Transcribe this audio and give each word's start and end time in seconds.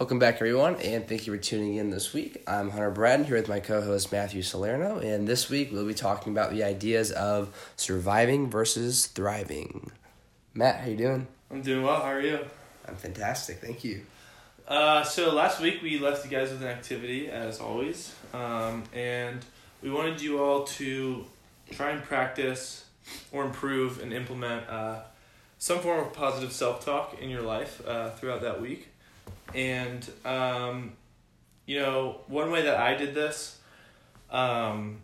Welcome 0.00 0.18
back, 0.18 0.36
everyone, 0.36 0.76
and 0.76 1.06
thank 1.06 1.26
you 1.26 1.34
for 1.34 1.38
tuning 1.38 1.74
in 1.74 1.90
this 1.90 2.14
week. 2.14 2.42
I'm 2.46 2.70
Hunter 2.70 2.90
Bratton 2.90 3.26
here 3.26 3.36
with 3.36 3.50
my 3.50 3.60
co-host 3.60 4.10
Matthew 4.10 4.40
Salerno, 4.40 4.98
and 4.98 5.28
this 5.28 5.50
week 5.50 5.70
we'll 5.70 5.86
be 5.86 5.92
talking 5.92 6.32
about 6.32 6.52
the 6.52 6.64
ideas 6.64 7.12
of 7.12 7.54
surviving 7.76 8.48
versus 8.48 9.08
thriving. 9.08 9.92
Matt, 10.54 10.80
how 10.80 10.86
you 10.86 10.96
doing? 10.96 11.26
I'm 11.50 11.60
doing 11.60 11.84
well. 11.84 12.00
How 12.00 12.12
are 12.12 12.20
you? 12.22 12.38
I'm 12.88 12.96
fantastic, 12.96 13.60
thank 13.60 13.84
you. 13.84 14.06
Uh, 14.66 15.04
so 15.04 15.34
last 15.34 15.60
week 15.60 15.82
we 15.82 15.98
left 15.98 16.24
you 16.24 16.30
guys 16.30 16.50
with 16.50 16.62
an 16.62 16.68
activity, 16.68 17.28
as 17.28 17.60
always, 17.60 18.14
um, 18.32 18.84
and 18.94 19.44
we 19.82 19.90
wanted 19.90 20.22
you 20.22 20.42
all 20.42 20.64
to 20.64 21.26
try 21.72 21.90
and 21.90 22.02
practice 22.02 22.86
or 23.32 23.44
improve 23.44 24.02
and 24.02 24.14
implement 24.14 24.66
uh, 24.66 25.00
some 25.58 25.80
form 25.80 26.06
of 26.06 26.14
positive 26.14 26.52
self-talk 26.52 27.20
in 27.20 27.28
your 27.28 27.42
life 27.42 27.86
uh, 27.86 28.08
throughout 28.12 28.40
that 28.40 28.62
week. 28.62 28.89
And 29.54 30.08
um, 30.24 30.92
you 31.66 31.80
know, 31.80 32.20
one 32.26 32.50
way 32.50 32.62
that 32.62 32.76
I 32.76 32.94
did 32.94 33.14
this, 33.14 33.58
um, 34.30 35.02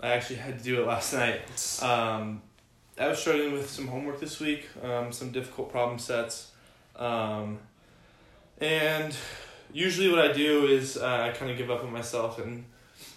I 0.00 0.10
actually 0.10 0.36
had 0.36 0.58
to 0.58 0.64
do 0.64 0.82
it 0.82 0.86
last 0.86 1.12
night. 1.12 1.40
Um, 1.82 2.42
I 2.98 3.08
was 3.08 3.18
struggling 3.18 3.52
with 3.52 3.70
some 3.70 3.88
homework 3.88 4.20
this 4.20 4.40
week, 4.40 4.68
um, 4.82 5.12
some 5.12 5.30
difficult 5.30 5.70
problem 5.70 5.98
sets, 5.98 6.52
um, 6.96 7.58
and 8.60 9.16
usually 9.72 10.10
what 10.10 10.18
I 10.18 10.32
do 10.32 10.66
is 10.66 10.96
uh, 10.96 11.28
I 11.28 11.36
kind 11.36 11.50
of 11.50 11.56
give 11.56 11.70
up 11.70 11.82
on 11.82 11.92
myself 11.92 12.38
and 12.38 12.64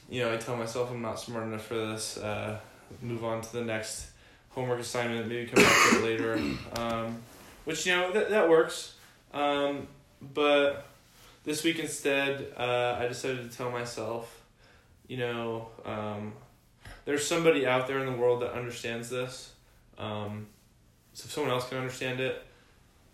you 0.09 0.21
know 0.21 0.33
I 0.33 0.37
tell 0.37 0.55
myself 0.55 0.91
I'm 0.91 1.01
not 1.01 1.19
smart 1.19 1.45
enough 1.45 1.65
for 1.65 1.75
this. 1.75 2.17
Uh, 2.17 2.59
move 3.01 3.23
on 3.23 3.41
to 3.41 3.53
the 3.53 3.63
next 3.63 4.07
homework 4.49 4.79
assignment. 4.79 5.27
Maybe 5.27 5.47
come 5.47 5.63
back 5.63 5.89
to 5.91 5.97
it 5.97 6.03
later, 6.03 6.41
um, 6.75 7.17
which 7.65 7.85
you 7.85 7.93
know 7.93 8.11
that 8.11 8.29
that 8.29 8.49
works. 8.49 8.95
Um, 9.33 9.87
but 10.33 10.85
this 11.43 11.63
week 11.63 11.79
instead, 11.79 12.53
uh, 12.57 12.97
I 12.99 13.07
decided 13.07 13.49
to 13.49 13.57
tell 13.57 13.71
myself, 13.71 14.41
you 15.07 15.17
know, 15.17 15.67
um, 15.85 16.33
there's 17.05 17.27
somebody 17.27 17.67
out 17.67 17.87
there 17.87 17.99
in 17.99 18.05
the 18.05 18.17
world 18.17 18.41
that 18.41 18.53
understands 18.53 19.09
this. 19.09 19.53
Um, 19.97 20.47
so 21.13 21.25
if 21.25 21.31
someone 21.31 21.51
else 21.51 21.67
can 21.67 21.77
understand 21.77 22.19
it, 22.19 22.43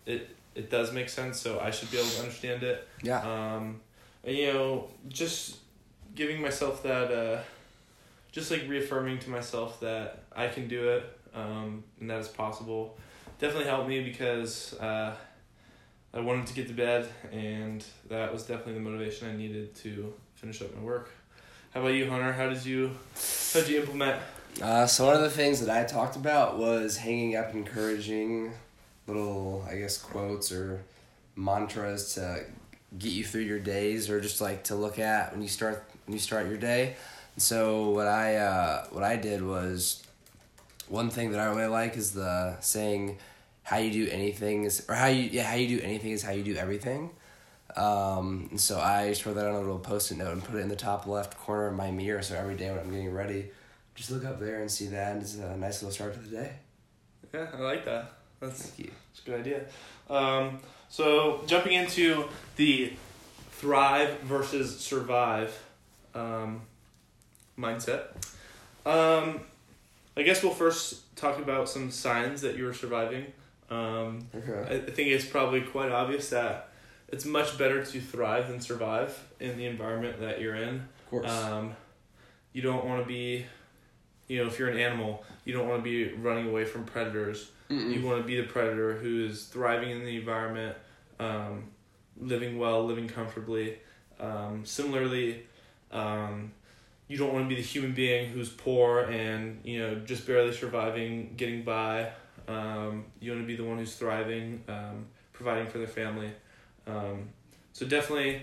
it 0.06 0.36
it 0.54 0.70
does 0.70 0.92
make 0.92 1.08
sense. 1.08 1.40
So 1.40 1.60
I 1.60 1.70
should 1.70 1.90
be 1.90 1.98
able 1.98 2.08
to 2.08 2.20
understand 2.20 2.62
it. 2.62 2.86
Yeah. 3.02 3.20
Um, 3.20 3.80
and 4.24 4.36
you 4.36 4.52
know, 4.52 4.88
just 5.08 5.56
giving 6.14 6.40
myself 6.40 6.82
that, 6.82 7.10
uh, 7.12 7.40
just 8.32 8.50
like 8.50 8.68
reaffirming 8.68 9.18
to 9.20 9.30
myself 9.30 9.80
that 9.80 10.24
I 10.34 10.48
can 10.48 10.68
do 10.68 10.88
it, 10.90 11.18
um, 11.34 11.84
and 12.00 12.10
that 12.10 12.20
is 12.20 12.28
possible, 12.28 12.96
definitely 13.38 13.66
helped 13.66 13.88
me 13.88 14.02
because 14.02 14.74
uh, 14.74 15.14
I 16.12 16.20
wanted 16.20 16.46
to 16.48 16.54
get 16.54 16.66
to 16.68 16.74
bed, 16.74 17.08
and 17.30 17.84
that 18.08 18.32
was 18.32 18.42
definitely 18.42 18.74
the 18.74 18.80
motivation 18.80 19.28
I 19.28 19.36
needed 19.36 19.74
to 19.76 20.12
finish 20.34 20.60
up 20.60 20.74
my 20.74 20.82
work. 20.82 21.10
How 21.72 21.80
about 21.80 21.94
you, 21.94 22.10
Hunter? 22.10 22.32
How 22.32 22.48
did 22.48 22.64
you, 22.66 22.90
how 23.54 23.60
did 23.60 23.68
you 23.68 23.80
implement? 23.80 24.20
Uh, 24.60 24.86
so 24.86 25.06
one 25.06 25.14
of 25.14 25.22
the 25.22 25.30
things 25.30 25.64
that 25.64 25.70
I 25.70 25.84
talked 25.84 26.16
about 26.16 26.58
was 26.58 26.96
hanging 26.96 27.36
up 27.36 27.54
encouraging 27.54 28.52
little, 29.06 29.64
I 29.70 29.76
guess, 29.76 29.96
quotes 29.98 30.50
or 30.50 30.82
mantras 31.36 32.14
to 32.14 32.44
get 32.98 33.12
you 33.12 33.24
through 33.24 33.42
your 33.42 33.60
days, 33.60 34.10
or 34.10 34.20
just 34.20 34.40
like 34.40 34.64
to 34.64 34.74
look 34.74 34.98
at 34.98 35.32
when 35.32 35.42
you 35.42 35.48
start 35.48 35.84
when 36.06 36.14
you 36.14 36.18
start 36.18 36.48
your 36.48 36.56
day. 36.56 36.96
And 37.36 37.42
so 37.42 37.90
what 37.90 38.08
I 38.08 38.36
uh, 38.36 38.86
what 38.90 39.04
I 39.04 39.14
did 39.14 39.42
was 39.42 40.02
one 40.88 41.08
thing 41.08 41.30
that 41.30 41.40
I 41.40 41.44
really 41.46 41.68
like 41.68 41.96
is 41.96 42.12
the 42.12 42.56
saying, 42.60 43.18
"How 43.70 43.78
you 43.78 43.92
do 43.92 44.10
anything 44.10 44.64
is," 44.64 44.84
or 44.88 44.96
how 44.96 45.06
you 45.06 45.22
yeah 45.22 45.44
how 45.44 45.54
you 45.54 45.78
do 45.78 45.84
anything 45.84 46.10
is 46.10 46.22
how 46.22 46.32
you 46.32 46.42
do 46.42 46.56
everything. 46.56 47.10
Um, 47.76 48.48
and 48.50 48.60
so 48.60 48.80
I 48.80 49.10
just 49.10 49.24
wrote 49.24 49.36
that 49.36 49.46
on 49.46 49.54
a 49.54 49.60
little 49.60 49.78
post-it 49.78 50.18
note 50.18 50.32
and 50.32 50.42
put 50.42 50.56
it 50.56 50.58
in 50.58 50.68
the 50.68 50.74
top 50.74 51.06
left 51.06 51.38
corner 51.38 51.68
of 51.68 51.74
my 51.74 51.92
mirror. 51.92 52.20
So 52.20 52.34
every 52.34 52.56
day 52.56 52.68
when 52.68 52.80
I'm 52.80 52.90
getting 52.90 53.12
ready, 53.12 53.52
just 53.94 54.10
look 54.10 54.24
up 54.24 54.40
there 54.40 54.60
and 54.60 54.68
see 54.68 54.88
that. 54.88 55.18
It's 55.18 55.36
a 55.36 55.56
nice 55.56 55.80
little 55.80 55.94
start 55.94 56.14
to 56.14 56.20
the 56.20 56.36
day. 56.36 56.52
Yeah, 57.32 57.46
I 57.54 57.58
like 57.58 57.84
that. 57.84 58.12
That's 58.40 58.62
Thank 58.62 58.78
you. 58.86 58.90
That's 59.12 59.26
a 59.26 59.30
good 59.30 59.40
idea. 59.40 59.64
Um, 60.08 60.58
so 60.88 61.44
jumping 61.46 61.74
into 61.74 62.24
the 62.56 62.92
thrive 63.52 64.18
versus 64.20 64.80
survive 64.80 65.56
um, 66.14 66.62
mindset. 67.56 68.08
Um, 68.84 69.40
I 70.16 70.22
guess 70.22 70.42
we'll 70.42 70.54
first 70.54 71.14
talk 71.16 71.38
about 71.38 71.68
some 71.68 71.90
signs 71.90 72.40
that 72.40 72.56
you're 72.56 72.74
surviving. 72.74 73.26
Um, 73.70 74.26
I, 74.34 74.36
Okay. 74.38 74.74
I 74.88 74.90
think 74.90 75.08
it's 75.08 75.24
probably 75.24 75.60
quite 75.62 75.92
obvious 75.92 76.30
that 76.30 76.70
it's 77.08 77.24
much 77.24 77.56
better 77.58 77.84
to 77.84 78.00
thrive 78.00 78.48
than 78.48 78.60
survive 78.60 79.18
in 79.38 79.56
the 79.56 79.66
environment 79.66 80.20
that 80.20 80.40
you're 80.40 80.56
in. 80.56 80.76
Of 80.76 81.10
course. 81.10 81.30
Um, 81.30 81.76
you 82.52 82.62
don't 82.62 82.84
want 82.84 83.02
to 83.02 83.06
be, 83.08 83.46
you 84.28 84.42
know, 84.42 84.48
if 84.48 84.58
you're 84.58 84.68
an 84.68 84.78
animal, 84.78 85.24
you 85.44 85.52
don't 85.52 85.68
want 85.68 85.80
to 85.80 85.84
be 85.84 86.12
running 86.14 86.48
away 86.48 86.64
from 86.64 86.84
predators. 86.84 87.50
Mm-mm. 87.70 87.94
You 87.94 88.04
want 88.04 88.20
to 88.20 88.26
be 88.26 88.40
the 88.40 88.46
predator 88.46 88.94
who 88.94 89.24
is 89.26 89.44
thriving 89.44 89.90
in 89.90 90.04
the 90.04 90.16
environment, 90.16 90.76
um, 91.20 91.64
living 92.20 92.58
well, 92.58 92.84
living 92.84 93.08
comfortably. 93.08 93.78
Um, 94.18 94.64
similarly, 94.64 95.46
um, 95.92 96.52
you 97.08 97.16
don't 97.16 97.32
want 97.32 97.44
to 97.44 97.48
be 97.48 97.60
the 97.60 97.66
human 97.66 97.92
being 97.92 98.30
who's 98.30 98.48
poor 98.48 99.00
and 99.00 99.60
you 99.64 99.80
know 99.80 99.94
just 100.00 100.26
barely 100.26 100.52
surviving, 100.52 101.34
getting 101.36 101.62
by. 101.62 102.10
Um, 102.48 103.04
you 103.20 103.32
want 103.32 103.42
to 103.42 103.46
be 103.46 103.56
the 103.56 103.64
one 103.64 103.78
who's 103.78 103.94
thriving, 103.94 104.62
um, 104.68 105.06
providing 105.32 105.66
for 105.68 105.78
their 105.78 105.86
family. 105.86 106.30
Um, 106.86 107.28
so 107.72 107.86
definitely, 107.86 108.42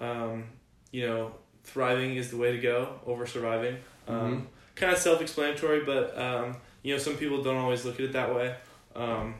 um, 0.00 0.44
you 0.92 1.06
know, 1.06 1.32
thriving 1.64 2.16
is 2.16 2.30
the 2.30 2.36
way 2.36 2.52
to 2.52 2.58
go 2.58 3.00
over 3.06 3.26
surviving. 3.26 3.76
Um, 4.08 4.14
Mhm. 4.14 4.46
Kind 4.76 4.92
of 4.92 4.98
self-explanatory, 4.98 5.84
but 5.84 6.16
um, 6.18 6.56
you 6.82 6.92
know, 6.92 6.98
some 6.98 7.16
people 7.16 7.42
don't 7.42 7.56
always 7.56 7.84
look 7.86 7.94
at 7.94 8.00
it 8.02 8.12
that 8.12 8.34
way. 8.34 8.54
Um, 8.94 9.34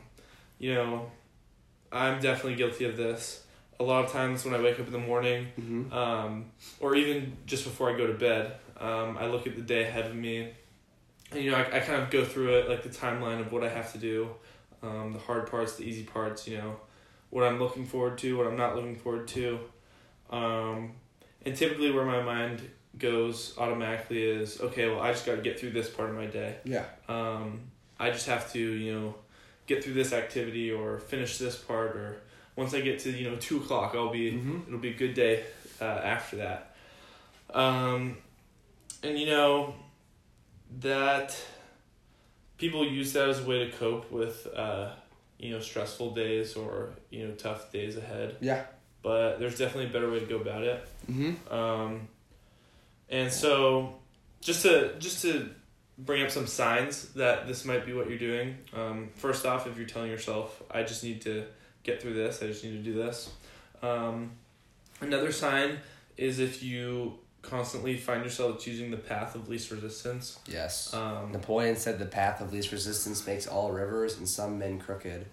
you 0.58 0.72
know, 0.74 1.10
I'm 1.92 2.20
definitely 2.20 2.54
guilty 2.56 2.84
of 2.86 2.96
this. 2.96 3.44
A 3.78 3.82
lot 3.82 4.04
of 4.06 4.10
times 4.12 4.44
when 4.46 4.54
I 4.54 4.60
wake 4.62 4.80
up 4.80 4.86
in 4.86 4.92
the 4.94 4.98
morning, 4.98 5.48
Mhm. 5.60 5.92
um, 5.92 6.50
or 6.80 6.94
even 6.96 7.36
just 7.44 7.64
before 7.64 7.90
I 7.90 7.98
go 7.98 8.06
to 8.06 8.14
bed, 8.14 8.56
um, 8.80 9.18
I 9.18 9.26
look 9.26 9.46
at 9.46 9.54
the 9.56 9.62
day 9.62 9.82
ahead 9.84 10.06
of 10.06 10.14
me, 10.14 10.54
and 11.32 11.42
you 11.42 11.50
know, 11.50 11.56
I, 11.56 11.76
I 11.76 11.81
kind 11.81 12.03
of 12.03 12.10
go 12.10 12.25
through 12.25 12.59
it 12.59 12.69
like 12.69 12.82
the 12.82 12.88
timeline 12.88 13.41
of 13.41 13.53
what 13.53 13.64
I 13.64 13.69
have 13.69 13.92
to 13.92 13.98
do, 13.98 14.31
um, 14.82 15.12
the 15.12 15.19
hard 15.19 15.50
parts, 15.50 15.76
the 15.76 15.84
easy 15.84 16.03
parts, 16.04 16.47
you 16.47 16.59
know, 16.59 16.76
what 17.31 17.44
I'm 17.44 17.59
looking 17.59 17.87
forward 17.87 18.19
to, 18.19 18.37
what 18.37 18.47
I'm 18.47 18.56
not 18.56 18.76
looking 18.76 18.97
forward 18.97 19.26
to, 19.28 19.59
um, 20.31 20.92
and 21.44 21.56
typically 21.56 21.91
where 21.91 22.04
my 22.04 22.22
mind 22.22 22.62
goes 22.98 23.54
automatically 23.59 24.22
is 24.22 24.60
okay. 24.60 24.88
Well, 24.88 25.00
I 25.00 25.12
just 25.12 25.26
got 25.26 25.36
to 25.36 25.42
get 25.42 25.60
through 25.60 25.70
this 25.72 25.88
part 25.91 26.09
of 26.10 26.16
my 26.16 26.26
day 26.26 26.56
Yeah. 26.65 26.84
um, 27.09 27.60
I 27.98 28.10
just 28.10 28.26
have 28.26 28.50
to, 28.53 28.59
you 28.60 28.94
know, 28.94 29.15
get 29.66 29.82
through 29.84 29.94
this 29.94 30.12
activity 30.12 30.70
or 30.70 30.98
finish 30.98 31.38
this 31.38 31.56
part, 31.56 31.97
or 31.97 32.16
once 32.54 32.72
I 32.72 32.81
get 32.81 33.00
to, 33.00 33.10
you 33.10 33.28
know, 33.31 33.36
two 33.36 33.56
o'clock, 33.59 33.94
I'll 33.94 34.10
be, 34.12 34.32
Mhm. 34.32 34.66
it'll 34.69 34.78
be 34.78 34.91
a 34.91 34.97
good 34.97 35.15
day 35.15 35.44
uh, 35.81 35.84
after 35.84 36.36
that. 36.36 36.75
Um, 37.53 38.16
and 39.03 39.19
you 39.19 39.26
know, 39.26 39.75
that 40.81 41.37
people 42.59 42.87
use 42.87 43.12
that 43.12 43.28
as 43.28 43.41
a 43.41 43.44
way 43.44 43.65
to 43.65 43.77
cope 43.77 44.10
with, 44.10 44.47
uh, 44.54 44.91
you 45.38 45.50
know, 45.50 45.60
stressful 45.60 46.15
days 46.15 46.54
or, 46.54 46.91
you 47.10 47.27
know, 47.27 47.34
tough 47.34 47.72
days 47.72 47.97
ahead. 47.97 48.37
Yeah. 48.41 48.65
But 49.03 49.38
there's 49.38 49.59
definitely 49.59 49.87
a 49.87 49.93
better 49.93 50.10
way 50.10 50.21
to 50.21 50.27
go 50.27 50.37
about 50.37 50.62
it. 50.62 50.88
Mm-hmm. 51.10 51.54
Um, 51.54 52.09
and 53.09 53.32
so, 53.32 53.94
just 54.41 54.62
to 54.62 54.99
just 54.99 55.22
to 55.22 55.50
bring 55.99 56.22
up 56.22 56.31
some 56.31 56.47
signs 56.47 57.10
that 57.10 57.47
this 57.47 57.65
might 57.65 57.87
be 57.87 57.93
what 57.93 58.09
you're 58.09 58.19
doing. 58.19 58.59
Um, 58.75 59.10
first 59.15 59.47
off, 59.47 59.66
if 59.66 59.77
you're 59.77 59.87
telling 59.87 60.10
yourself, 60.10 60.60
"I 60.71 60.83
just 60.83 61.04
need 61.04 61.21
to 61.22 61.44
get 61.84 62.03
through 62.03 62.15
this. 62.15 62.43
I 62.43 62.48
just 62.48 62.65
need 62.65 62.72
to 62.72 62.83
do 62.83 62.94
this." 62.94 63.31
Um, 63.81 64.33
another 65.01 65.30
sign 65.30 65.78
is 66.16 66.41
if 66.41 66.62
you 66.62 67.21
constantly 67.48 67.97
find 67.97 68.22
yourself 68.25 68.59
choosing 68.60 68.91
the 68.91 68.97
path 68.97 69.34
of 69.34 69.48
least 69.48 69.71
resistance. 69.71 70.39
Yes. 70.47 70.93
Um, 70.95 71.33
Napoleon 71.33 71.77
said 71.77 71.98
the 71.98 72.07
path 72.07 72.41
of 72.41 72.53
least 72.53 72.72
resistance 72.72 73.27
makes 73.27 73.47
all 73.47 73.72
rivers 73.72 74.19
and 74.19 74.28
some 74.28 74.59
men 74.59 74.78
crooked. 74.78 75.27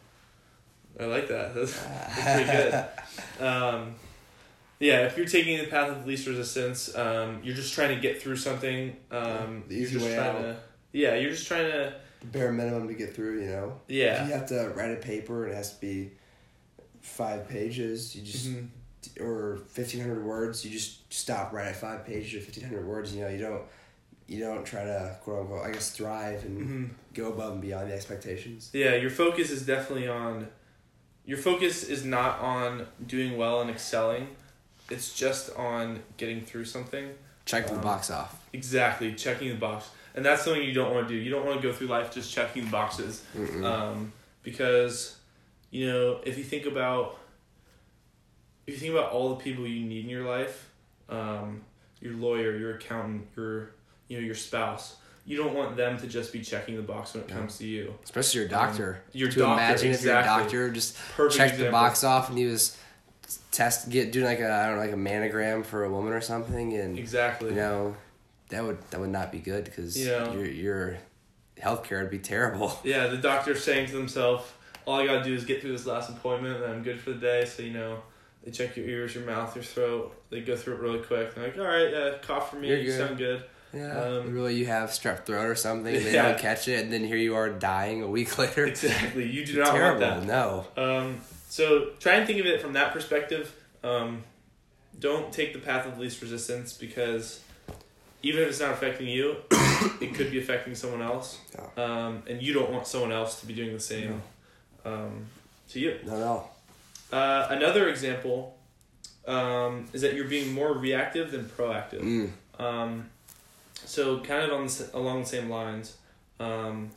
I 1.00 1.06
like 1.06 1.27
that. 1.30 1.56
That's, 1.56 1.80
that's 1.83 2.21
pretty 2.24 2.51
good. 2.51 2.86
Um, 3.45 3.95
yeah, 4.80 5.06
if 5.06 5.18
you're 5.18 5.25
taking 5.25 5.57
the 5.57 5.68
path 5.68 5.89
of 5.89 6.06
least 6.06 6.27
resistance, 6.27 6.94
um, 6.95 7.39
you're 7.44 7.56
just 7.56 7.74
trying 7.74 7.95
to 7.95 8.01
get 8.01 8.21
through 8.21 8.36
something. 8.36 8.95
Um, 9.12 9.63
The 9.68 9.75
easy 9.75 9.98
way 9.98 10.18
out. 10.18 10.38
To, 10.42 10.57
yeah, 10.92 11.15
you're 11.15 11.31
just 11.31 11.48
trying 11.48 11.71
to. 11.71 11.95
The 12.19 12.27
bare 12.27 12.51
minimum 12.51 12.88
to 12.89 12.94
get 12.94 13.15
through, 13.15 13.42
you 13.42 13.48
know? 13.48 13.80
Yeah. 13.88 14.24
If 14.24 14.27
you 14.30 14.33
have 14.36 14.48
to 14.50 14.74
write 14.75 14.92
a 14.92 14.98
paper 14.98 15.44
and 15.45 15.54
it 15.54 15.56
has 15.56 15.74
to 15.75 15.81
be 15.81 16.12
five 17.01 17.48
pages, 17.50 18.15
you 18.15 18.24
just, 18.24 18.48
Mhm. 18.50 18.68
Or 19.19 19.55
1,500 19.75 20.23
words, 20.23 20.63
you 20.65 20.71
just 20.71 21.11
stop 21.13 21.53
right 21.53 21.67
at 21.67 21.75
five 21.75 22.05
pages 22.05 22.33
or 22.35 22.38
1,500 22.45 22.85
words, 22.85 23.15
you 23.15 23.21
know? 23.23 23.29
You 23.29 23.39
don't, 23.39 23.61
you 24.27 24.39
don't 24.39 24.63
try 24.65 24.83
to, 24.83 25.17
quote 25.23 25.41
unquote, 25.41 25.65
I 25.65 25.71
guess, 25.71 25.91
thrive 25.91 26.44
and 26.45 26.61
Mhm. 26.61 26.89
go 27.13 27.29
above 27.29 27.53
and 27.53 27.61
beyond 27.61 27.89
the 27.91 27.94
expectations. 27.95 28.69
Yeah, 28.73 28.95
your 28.95 29.09
focus 29.11 29.50
is 29.51 29.65
definitely 29.65 30.07
on 30.07 30.47
your 31.25 31.38
focus 31.38 31.83
is 31.85 32.03
not 32.03 32.39
on 32.39 32.85
doing 33.07 33.38
well 33.38 33.61
and 33.61 33.69
excelling. 33.69 34.27
It's 34.89 35.13
just 35.13 35.55
on 35.55 36.03
getting 36.17 36.41
through 36.45 36.65
something. 36.65 37.13
Check 37.45 37.67
the 37.67 37.75
Um, 37.75 37.81
box 37.81 38.09
off. 38.11 38.45
Exactly, 38.51 39.13
checking 39.15 39.47
the 39.50 39.55
box. 39.55 39.88
And 40.15 40.25
that's 40.25 40.44
something 40.44 40.61
you 40.61 40.73
don't 40.73 40.94
want 40.94 41.07
to 41.07 41.13
do. 41.13 41.19
You 41.19 41.31
don't 41.31 41.45
want 41.45 41.61
to 41.61 41.65
go 41.67 41.73
through 41.73 41.88
life 41.88 42.13
just 42.13 42.33
checking 42.33 42.65
the 42.65 42.71
boxes. 42.71 43.23
Um, 43.63 44.11
because, 44.44 45.15
you 45.71 45.88
know, 45.88 46.19
if 46.25 46.38
you 46.38 46.44
think 46.44 46.65
about 46.65 47.17
if 48.68 48.74
you 48.75 48.80
think 48.80 48.94
about 48.94 49.12
all 49.12 49.30
the 49.30 49.36
people 49.44 49.68
you 49.68 49.86
need 49.86 50.04
in 50.06 50.10
your 50.10 50.25
life, 50.27 50.69
um, 51.10 51.62
your 52.01 52.13
lawyer, 52.13 52.56
your 52.57 52.75
accountant, 52.75 53.27
your 53.36 53.71
you 54.07 54.18
know, 54.19 54.25
your 54.25 54.36
spouse, 54.36 54.98
you 55.25 55.38
don't 55.38 55.54
want 55.56 55.75
them 55.77 55.98
to 55.98 56.06
just 56.07 56.33
be 56.33 56.42
checking 56.42 56.75
the 56.75 56.81
box 56.81 57.13
when 57.13 57.24
it 57.24 57.30
Yeah. 57.30 57.36
comes 57.38 57.57
to 57.60 57.65
you. 57.65 57.94
Especially 58.04 58.42
your 58.42 58.50
doctor. 58.50 59.01
Your 59.13 59.30
to 59.30 59.39
doctor, 59.39 59.54
imagine 59.63 59.92
if 59.92 60.04
your 60.04 60.21
doctor 60.21 60.69
just 60.71 60.98
Perfect 61.15 61.38
checked 61.38 61.57
the 61.57 61.71
box 61.71 62.04
off 62.04 62.30
and 62.30 62.38
he 62.38 62.45
was 62.45 62.77
test 63.51 63.89
get 63.89 64.12
doing 64.12 64.25
like 64.25 64.39
a 64.39 64.51
I 64.51 64.65
don't 64.68 64.75
know 64.75 64.81
like 64.81 64.92
a 64.92 64.95
mammogram 64.95 65.65
for 65.65 65.86
a 65.86 65.89
woman 65.89 66.12
or 66.13 66.21
something 66.21 66.74
and 66.74 67.00
Exactly. 67.00 67.50
you 67.50 67.56
know 67.56 67.95
that 68.50 68.63
would 68.63 68.77
that 68.92 69.00
would 69.00 69.10
not 69.10 69.31
be 69.31 69.39
good 69.39 69.63
because 69.63 69.98
Yeah. 69.98 70.31
your 70.33 70.45
your 70.45 70.98
healthcare 71.60 72.01
would 72.01 72.12
be 72.12 72.19
terrible. 72.19 72.77
Yeah, 72.83 73.07
the 73.07 73.18
doctor's 73.18 73.63
saying 73.63 73.88
to 73.88 73.94
themselves, 73.94 74.45
all 74.86 75.00
I 75.00 75.06
gotta 75.06 75.24
do 75.24 75.33
is 75.33 75.45
get 75.45 75.62
through 75.62 75.71
this 75.71 75.86
last 75.86 76.10
appointment 76.10 76.57
and 76.62 76.65
I'm 76.65 76.83
good 76.83 77.00
for 77.00 77.12
the 77.12 77.19
day. 77.19 77.45
So, 77.45 77.63
you 77.63 77.71
know, 77.71 78.00
they 78.43 78.51
check 78.51 78.75
your 78.77 78.85
ears, 78.87 79.15
your 79.15 79.25
mouth, 79.25 79.55
your 79.55 79.63
throat. 79.63 80.13
They 80.29 80.41
go 80.41 80.55
through 80.55 80.75
it 80.75 80.79
really 80.81 80.99
quick. 80.99 81.33
They're 81.35 81.45
like, 81.45 81.57
all 81.57 81.63
right, 81.65 81.91
yeah, 81.91 82.11
cough 82.21 82.49
for 82.49 82.57
me. 82.57 82.67
You're 82.69 82.77
you 82.77 82.85
good." 82.91 82.97
sound 82.99 83.17
good. 83.17 83.43
Yeah, 83.73 83.99
Um, 83.99 84.31
really, 84.33 84.53
you 84.55 84.67
have 84.67 84.89
strep 84.91 85.25
throat 85.25 85.45
or 85.45 85.55
something. 85.55 85.91
They 85.93 86.11
Yeah. 86.13 86.29
don't 86.29 86.39
catch 86.39 86.67
it, 86.67 86.83
and 86.83 86.93
then 86.93 87.03
here 87.03 87.17
you 87.17 87.35
are 87.35 87.49
dying 87.49 88.03
a 88.03 88.07
week 88.07 88.37
later. 88.37 88.65
Exactly. 88.67 89.27
You 89.29 89.45
do 89.45 89.59
not 89.59 89.73
terrible. 89.73 90.01
want 90.07 90.27
that. 90.27 90.27
No. 90.27 90.65
Um, 90.77 91.21
so 91.49 91.89
try 91.99 92.13
and 92.13 92.27
think 92.27 92.39
of 92.39 92.45
it 92.45 92.61
from 92.61 92.73
that 92.73 92.93
perspective. 92.93 93.55
Um, 93.83 94.23
don't 94.99 95.33
take 95.33 95.53
the 95.53 95.59
path 95.59 95.87
of 95.87 95.97
least 95.97 96.21
resistance 96.21 96.73
because 96.73 97.41
even 98.21 98.43
if 98.43 98.49
it's 98.49 98.59
not 98.59 98.71
affecting 98.71 99.07
you, 99.07 99.37
it 100.01 100.13
could 100.13 100.29
be 100.31 100.39
affecting 100.39 100.75
someone 100.75 101.01
else. 101.01 101.39
Um, 101.75 102.21
and 102.29 102.41
you 102.43 102.53
don't 102.53 102.71
want 102.71 102.85
someone 102.87 103.11
else 103.11 103.39
to 103.41 103.47
be 103.47 103.53
doing 103.53 103.73
the 103.73 103.79
same 103.79 104.21
um, 104.85 105.25
to 105.69 105.79
you. 105.79 105.97
No, 106.05 106.17
no. 106.19 106.47
Uh, 107.13 107.45
another 107.51 107.89
example 107.89 108.57
um, 109.27 109.86
is 109.94 110.01
that 110.01 110.15
you're 110.15 110.27
being 110.27 110.51
more 110.51 110.74
reactive 110.74 111.31
than 111.31 111.45
proactive. 111.45 112.01
Mm. 112.01 112.31
Um, 112.60 113.10
so 113.86 114.19
kind 114.21 114.44
of 114.44 114.51
on 114.51 114.65
the, 114.65 114.89
along 114.95 115.21
the 115.21 115.27
same 115.27 115.48
lines, 115.48 115.98
um, 116.39 116.89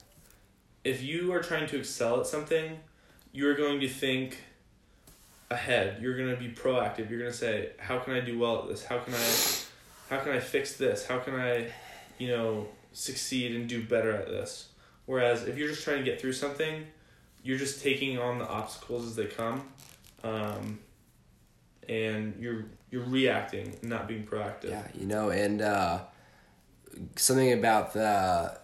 if 0.84 1.02
you 1.02 1.34
are 1.34 1.42
trying 1.42 1.66
to 1.66 1.78
excel 1.78 2.18
at 2.18 2.26
something, 2.26 2.78
you're 3.32 3.56
going 3.56 3.78
to 3.80 3.88
think 3.90 4.42
ahead. 5.50 5.98
You're 6.00 6.16
going 6.16 6.30
to 6.30 6.36
be 6.36 6.48
proactive. 6.48 7.10
You're 7.10 7.18
going 7.18 7.30
to 7.30 7.36
say, 7.36 7.72
"How 7.78 7.98
can 7.98 8.14
I 8.14 8.20
do 8.20 8.38
well 8.38 8.62
at 8.62 8.68
this? 8.68 8.86
How 8.86 8.98
can 8.98 9.12
I, 9.12 10.14
how 10.14 10.24
can 10.24 10.32
I 10.32 10.40
fix 10.40 10.78
this? 10.78 11.06
How 11.06 11.18
can 11.18 11.34
I, 11.34 11.70
you 12.16 12.28
know, 12.28 12.68
succeed 12.94 13.54
and 13.54 13.68
do 13.68 13.84
better 13.84 14.12
at 14.12 14.28
this?" 14.28 14.70
Whereas 15.04 15.42
if 15.42 15.58
you're 15.58 15.68
just 15.68 15.84
trying 15.84 15.98
to 15.98 16.04
get 16.04 16.18
through 16.18 16.32
something, 16.32 16.86
you're 17.42 17.58
just 17.58 17.82
taking 17.82 18.18
on 18.18 18.38
the 18.38 18.48
obstacles 18.48 19.06
as 19.06 19.14
they 19.14 19.26
come, 19.26 19.62
um, 20.26 20.78
and 21.88 22.34
you're 22.38 22.66
you're 22.90 23.04
reacting, 23.04 23.76
not 23.82 24.08
being 24.08 24.24
proactive. 24.26 24.70
Yeah, 24.70 24.86
you 24.94 25.06
know, 25.06 25.30
and 25.30 25.60
uh, 25.60 26.00
something 27.16 27.52
about 27.52 27.92
the, 27.92 28.58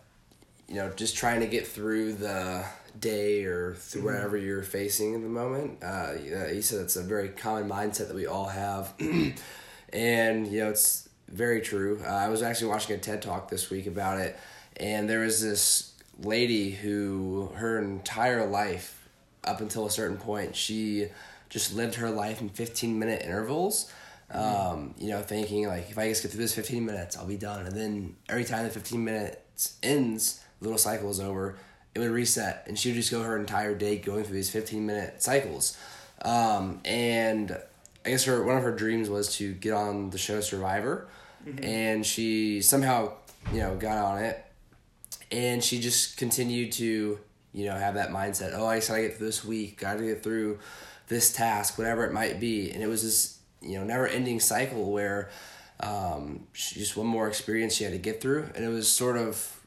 you 0.68 0.76
know, 0.76 0.90
just 0.90 1.16
trying 1.16 1.40
to 1.40 1.46
get 1.46 1.66
through 1.66 2.14
the 2.14 2.64
day 2.98 3.44
or 3.44 3.74
through 3.74 4.04
whatever 4.04 4.36
you're 4.36 4.62
facing 4.62 5.14
in 5.14 5.22
the 5.22 5.28
moment. 5.28 5.82
Uh, 5.82 6.12
he 6.52 6.62
said 6.62 6.80
it's 6.80 6.96
a 6.96 7.02
very 7.02 7.28
common 7.28 7.68
mindset 7.68 8.08
that 8.08 8.14
we 8.14 8.26
all 8.26 8.46
have, 8.46 8.94
and 9.92 10.46
you 10.48 10.60
know, 10.60 10.70
it's 10.70 11.08
very 11.28 11.60
true. 11.60 12.00
Uh, 12.04 12.08
I 12.08 12.28
was 12.28 12.42
actually 12.42 12.68
watching 12.68 12.96
a 12.96 12.98
TED 12.98 13.22
talk 13.22 13.50
this 13.50 13.70
week 13.70 13.86
about 13.86 14.18
it, 14.18 14.38
and 14.76 15.08
there 15.08 15.20
was 15.20 15.42
this 15.42 15.92
lady 16.18 16.70
who 16.70 17.50
her 17.54 17.78
entire 17.78 18.46
life 18.46 19.08
up 19.44 19.60
until 19.60 19.86
a 19.86 19.90
certain 19.90 20.18
point 20.18 20.54
she 20.54 21.08
just 21.52 21.74
lived 21.74 21.96
her 21.96 22.10
life 22.10 22.40
in 22.40 22.48
15 22.48 22.98
minute 22.98 23.22
intervals 23.22 23.92
um, 24.32 24.94
you 24.98 25.10
know 25.10 25.20
thinking 25.20 25.66
like 25.66 25.90
if 25.90 25.98
i 25.98 26.08
just 26.08 26.22
get 26.22 26.30
through 26.30 26.40
this 26.40 26.54
15 26.54 26.84
minutes 26.84 27.18
i'll 27.18 27.26
be 27.26 27.36
done. 27.36 27.66
And 27.66 27.76
then 27.76 28.16
every 28.28 28.44
time 28.44 28.64
the 28.64 28.70
15 28.70 29.04
minutes 29.04 29.76
ends 29.82 30.42
the 30.58 30.64
little 30.64 30.78
cycle 30.78 31.10
is 31.10 31.20
over 31.20 31.58
it 31.94 31.98
would 31.98 32.10
reset. 32.10 32.64
And 32.66 32.78
she 32.78 32.88
would 32.88 32.96
just 32.96 33.10
go 33.10 33.22
her 33.22 33.36
entire 33.36 33.74
day 33.74 33.98
going 33.98 34.24
through 34.24 34.36
these 34.36 34.50
15 34.50 34.86
minute 34.86 35.22
cycles. 35.22 35.76
Um, 36.24 36.80
and 36.84 37.58
i 38.04 38.10
guess 38.10 38.24
her 38.24 38.42
one 38.42 38.56
of 38.56 38.62
her 38.62 38.74
dreams 38.74 39.10
was 39.10 39.36
to 39.36 39.52
get 39.52 39.72
on 39.72 40.10
the 40.10 40.18
show 40.18 40.40
survivor. 40.40 41.08
And 41.60 42.06
she 42.06 42.62
somehow 42.62 43.12
you 43.52 43.60
know 43.60 43.76
got 43.76 43.98
on 43.98 44.24
it. 44.24 44.42
And 45.30 45.62
she 45.62 45.80
just 45.80 46.16
continued 46.16 46.72
to 46.72 47.18
you 47.52 47.66
know 47.66 47.76
have 47.76 47.94
that 47.94 48.08
mindset 48.08 48.52
oh 48.54 48.64
i 48.64 48.76
just 48.76 48.88
gotta 48.88 49.02
get 49.02 49.18
through 49.18 49.26
this 49.26 49.44
week. 49.44 49.78
Gotta 49.78 50.02
get 50.02 50.22
through 50.22 50.58
this 51.08 51.32
task 51.32 51.78
whatever 51.78 52.04
it 52.04 52.12
might 52.12 52.40
be. 52.40 52.70
And 52.70 52.82
it 52.82 52.86
was 52.86 53.02
this 53.02 53.38
you 53.60 53.78
know 53.78 53.84
never 53.84 54.06
ending 54.06 54.40
cycle 54.40 54.90
where 54.90 55.30
um, 55.80 56.46
she 56.52 56.78
just 56.78 56.96
one 56.96 57.06
more 57.06 57.28
experience 57.28 57.74
she 57.74 57.84
had 57.84 57.92
to 57.92 57.98
get 57.98 58.20
through. 58.20 58.48
And 58.54 58.64
it 58.64 58.68
was 58.68 58.88
sort 58.88 59.16
of 59.16 59.60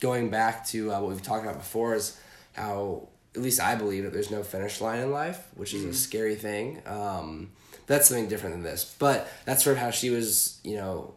going 0.00 0.30
back 0.30 0.66
to 0.68 0.92
uh, 0.92 1.00
what 1.00 1.10
we've 1.10 1.22
talked 1.22 1.44
about 1.44 1.58
before 1.58 1.94
is 1.94 2.20
how 2.52 3.08
at 3.34 3.42
least 3.42 3.60
i 3.60 3.74
believe 3.74 4.04
that 4.04 4.12
there's 4.12 4.30
no 4.30 4.42
finish 4.42 4.80
line 4.80 5.00
in 5.00 5.10
life 5.10 5.46
which 5.56 5.74
is 5.74 5.84
a 5.84 5.94
scary 5.94 6.34
thing. 6.34 6.82
Um, 6.86 7.50
that's 7.86 8.08
something 8.08 8.28
different 8.28 8.56
than 8.56 8.62
this. 8.64 8.96
But 8.98 9.28
that's 9.44 9.62
sort 9.62 9.76
of 9.76 9.82
how 9.82 9.90
she 9.90 10.10
was 10.10 10.60
you 10.64 10.76
know 10.76 11.14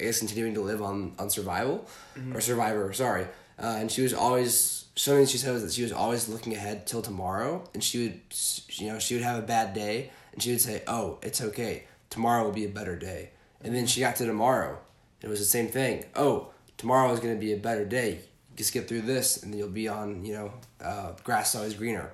I 0.00 0.04
guess 0.04 0.18
continuing 0.18 0.54
to 0.54 0.60
live 0.60 0.82
on 0.82 1.14
on 1.18 1.30
survival. 1.30 1.88
Or 2.34 2.40
survivor 2.40 2.92
sorry. 2.92 3.26
Uh, 3.58 3.76
and 3.78 3.90
she 3.90 4.02
was 4.02 4.12
always 4.12 4.83
something 4.96 5.26
she 5.26 5.38
said 5.38 5.52
was 5.52 5.62
that 5.62 5.72
she 5.72 5.82
was 5.82 5.92
always 5.92 6.28
looking 6.28 6.54
ahead 6.54 6.86
till 6.86 7.02
tomorrow 7.02 7.64
and 7.74 7.82
she 7.82 8.02
would 8.02 8.20
you 8.68 8.88
know 8.88 8.98
she 8.98 9.14
would 9.14 9.24
have 9.24 9.42
a 9.42 9.46
bad 9.46 9.74
day 9.74 10.10
and 10.32 10.42
she 10.42 10.50
would 10.50 10.60
say 10.60 10.82
oh 10.86 11.18
it's 11.22 11.40
okay. 11.40 11.84
Tomorrow 12.10 12.44
will 12.44 12.52
be 12.52 12.64
a 12.64 12.68
better 12.68 12.96
day. 12.96 13.30
And 13.62 13.74
then 13.74 13.86
she 13.86 14.00
got 14.00 14.16
to 14.16 14.26
tomorrow 14.26 14.78
it 15.20 15.28
was 15.28 15.40
the 15.40 15.44
same 15.44 15.68
thing. 15.68 16.04
Oh 16.14 16.48
tomorrow 16.76 17.12
is 17.12 17.20
going 17.20 17.34
to 17.34 17.40
be 17.40 17.52
a 17.52 17.56
better 17.56 17.84
day. 17.84 18.20
Just 18.56 18.72
get 18.72 18.88
through 18.88 19.02
this 19.02 19.42
and 19.42 19.54
you'll 19.54 19.68
be 19.68 19.88
on 19.88 20.24
you 20.24 20.34
know 20.34 20.52
uh, 20.80 21.12
grass 21.24 21.54
always 21.54 21.74
greener. 21.74 22.12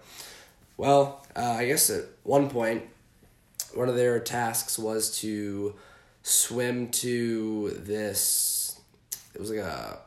Well 0.76 1.26
uh, 1.36 1.56
i 1.58 1.66
guess 1.66 1.90
at 1.90 2.04
one 2.22 2.48
point 2.48 2.84
one 3.74 3.88
of 3.88 3.96
their 3.96 4.18
tasks 4.20 4.78
was 4.78 5.18
to 5.20 5.74
swim 6.22 6.88
to 6.88 7.70
this 7.70 8.80
it 9.34 9.40
was 9.40 9.50
like 9.50 9.60
a 9.60 9.98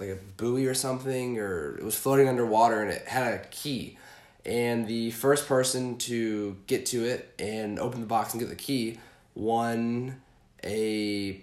like 0.00 0.10
a 0.10 0.18
buoy 0.36 0.66
or 0.66 0.74
something 0.74 1.38
or 1.38 1.76
it 1.76 1.84
was 1.84 1.96
floating 1.96 2.28
underwater 2.28 2.82
and 2.82 2.90
it 2.90 3.06
had 3.06 3.34
a 3.34 3.38
key. 3.50 3.98
And 4.46 4.86
the 4.86 5.10
first 5.10 5.46
person 5.46 5.98
to 5.98 6.56
get 6.66 6.86
to 6.86 7.04
it 7.04 7.34
and 7.38 7.78
open 7.78 8.00
the 8.00 8.06
box 8.06 8.32
and 8.32 8.40
get 8.40 8.48
the 8.48 8.56
key 8.56 8.98
won 9.34 10.20
a 10.64 11.40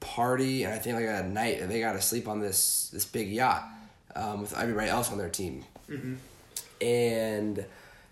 party 0.00 0.62
and 0.64 0.72
I 0.72 0.78
think 0.78 0.96
like 0.96 1.06
a 1.06 1.22
night 1.26 1.60
and 1.60 1.70
they 1.70 1.80
got 1.80 1.92
to 1.94 2.00
sleep 2.02 2.28
on 2.28 2.40
this 2.40 2.88
this 2.92 3.04
big 3.04 3.28
yacht 3.28 3.64
um, 4.14 4.42
with 4.42 4.56
everybody 4.56 4.88
else 4.88 5.10
on 5.10 5.18
their 5.18 5.28
team. 5.28 5.64
And 6.80 7.64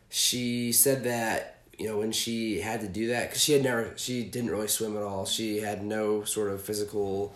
she 0.09 0.73
said 0.73 1.05
that 1.05 1.59
you 1.79 1.89
know 1.89 1.99
when 1.99 2.13
she 2.13 2.61
had 2.61 2.81
to 2.81 2.89
do 2.89 3.09
that 3.09 3.29
because 3.29 3.43
she 3.43 3.53
had 3.53 3.63
never 3.63 3.93
she 3.97 4.25
didn't 4.25 4.51
really 4.51 4.69
swim 4.69 4.97
at 4.97 5.03
all. 5.03 5.27
She 5.27 5.59
had 5.59 5.85
no 5.85 6.25
sort 6.25 6.51
of 6.51 6.63
physical 6.63 7.35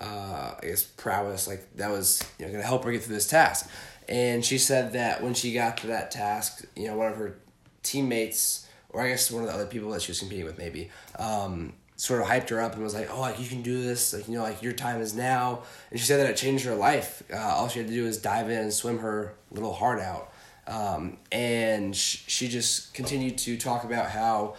uh, 0.00 0.54
i 0.62 0.66
guess 0.66 0.82
prowess 0.82 1.46
like 1.46 1.74
that 1.76 1.90
was 1.90 2.22
you 2.38 2.46
know 2.46 2.52
to 2.52 2.62
help 2.62 2.84
her 2.84 2.92
get 2.92 3.02
through 3.02 3.14
this 3.14 3.28
task. 3.28 3.68
And 4.08 4.44
she 4.44 4.58
said 4.58 4.94
that 4.94 5.22
when 5.22 5.32
she 5.32 5.54
got 5.54 5.76
to 5.78 5.86
that 5.88 6.10
task 6.10 6.64
you 6.74 6.88
know 6.88 6.96
one 6.96 7.10
of 7.12 7.16
her 7.16 7.38
teammates 7.82 8.68
or 8.90 9.00
i 9.02 9.08
guess 9.08 9.30
one 9.30 9.42
of 9.42 9.48
the 9.48 9.54
other 9.54 9.66
people 9.66 9.90
that 9.90 10.02
she 10.02 10.10
was 10.10 10.18
competing 10.18 10.44
with 10.44 10.58
maybe 10.58 10.90
um, 11.18 11.72
sort 11.96 12.20
of 12.20 12.26
hyped 12.26 12.48
her 12.48 12.60
up 12.60 12.74
and 12.74 12.82
was 12.82 12.94
like 12.94 13.08
oh 13.12 13.20
like 13.20 13.38
you 13.38 13.46
can 13.46 13.62
do 13.62 13.80
this 13.82 14.12
like 14.12 14.26
you 14.26 14.34
know 14.34 14.42
like 14.42 14.60
your 14.62 14.72
time 14.72 15.00
is 15.00 15.14
now. 15.14 15.62
And 15.90 16.00
she 16.00 16.04
said 16.06 16.18
that 16.18 16.28
it 16.28 16.36
changed 16.36 16.64
her 16.64 16.74
life. 16.74 17.22
Uh, 17.32 17.36
all 17.38 17.68
she 17.68 17.78
had 17.78 17.88
to 17.88 17.94
do 17.94 18.04
was 18.04 18.18
dive 18.18 18.50
in 18.50 18.58
and 18.58 18.72
swim 18.72 18.98
her 18.98 19.34
little 19.50 19.72
heart 19.72 20.00
out. 20.00 20.32
Um, 20.66 21.18
and 21.30 21.94
sh- 21.94 22.22
she 22.26 22.48
just 22.48 22.94
continued 22.94 23.38
to 23.38 23.56
talk 23.56 23.84
about 23.84 24.10
how 24.10 24.54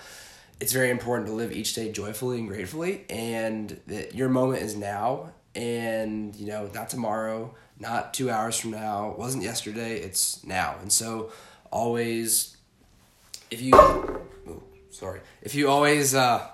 it's 0.63 0.71
very 0.71 0.89
important 0.89 1.27
to 1.27 1.33
live 1.33 1.51
each 1.51 1.73
day 1.73 1.91
joyfully 1.91 2.39
and 2.39 2.47
gratefully 2.47 3.03
and 3.09 3.81
that 3.85 4.15
your 4.15 4.29
moment 4.29 4.63
is 4.63 4.77
now 4.77 5.29
and 5.55 6.33
you 6.37 6.47
know 6.47 6.69
not 6.73 6.89
tomorrow 6.89 7.53
not 7.81 8.13
two 8.13 8.29
hours 8.29 8.57
from 8.57 8.71
now 8.71 9.11
it 9.11 9.19
wasn't 9.19 9.43
yesterday 9.43 9.97
it's 9.97 10.41
now. 10.45 10.77
And 10.81 10.89
so 10.89 11.33
always 11.69 12.55
if 13.51 13.61
you 13.61 13.71
oh, 13.75 14.63
sorry 14.89 15.19
if 15.41 15.53
you 15.53 15.67
always 15.67 16.15
uh, 16.15 16.47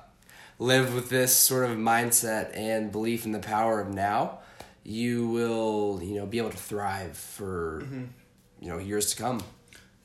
live 0.58 0.96
with 0.96 1.10
this 1.10 1.38
sort 1.38 1.70
of 1.70 1.78
mindset 1.78 2.50
and 2.58 2.92
belief 2.92 3.26
in 3.26 3.32
the 3.32 3.38
power 3.38 3.80
of 3.80 3.94
now 3.94 4.40
you 4.84 5.28
will 5.28 6.00
you 6.02 6.16
know 6.16 6.26
be 6.26 6.40
able 6.40 6.50
to 6.50 6.58
thrive 6.58 7.16
for 7.16 7.84
you 8.60 8.70
know 8.70 8.80
years 8.80 9.14
to 9.14 9.22
come. 9.22 9.44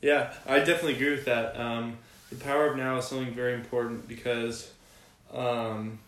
Yeah, 0.02 0.34
I 0.46 0.58
definitely 0.58 0.96
agree 0.96 1.12
with 1.12 1.24
that. 1.24 1.58
Um, 1.58 1.96
the 2.38 2.44
power 2.44 2.66
of 2.66 2.76
now 2.76 2.96
is 2.98 3.06
something 3.06 3.32
very 3.34 3.54
important 3.54 4.08
because, 4.08 4.70
um, 5.32 5.98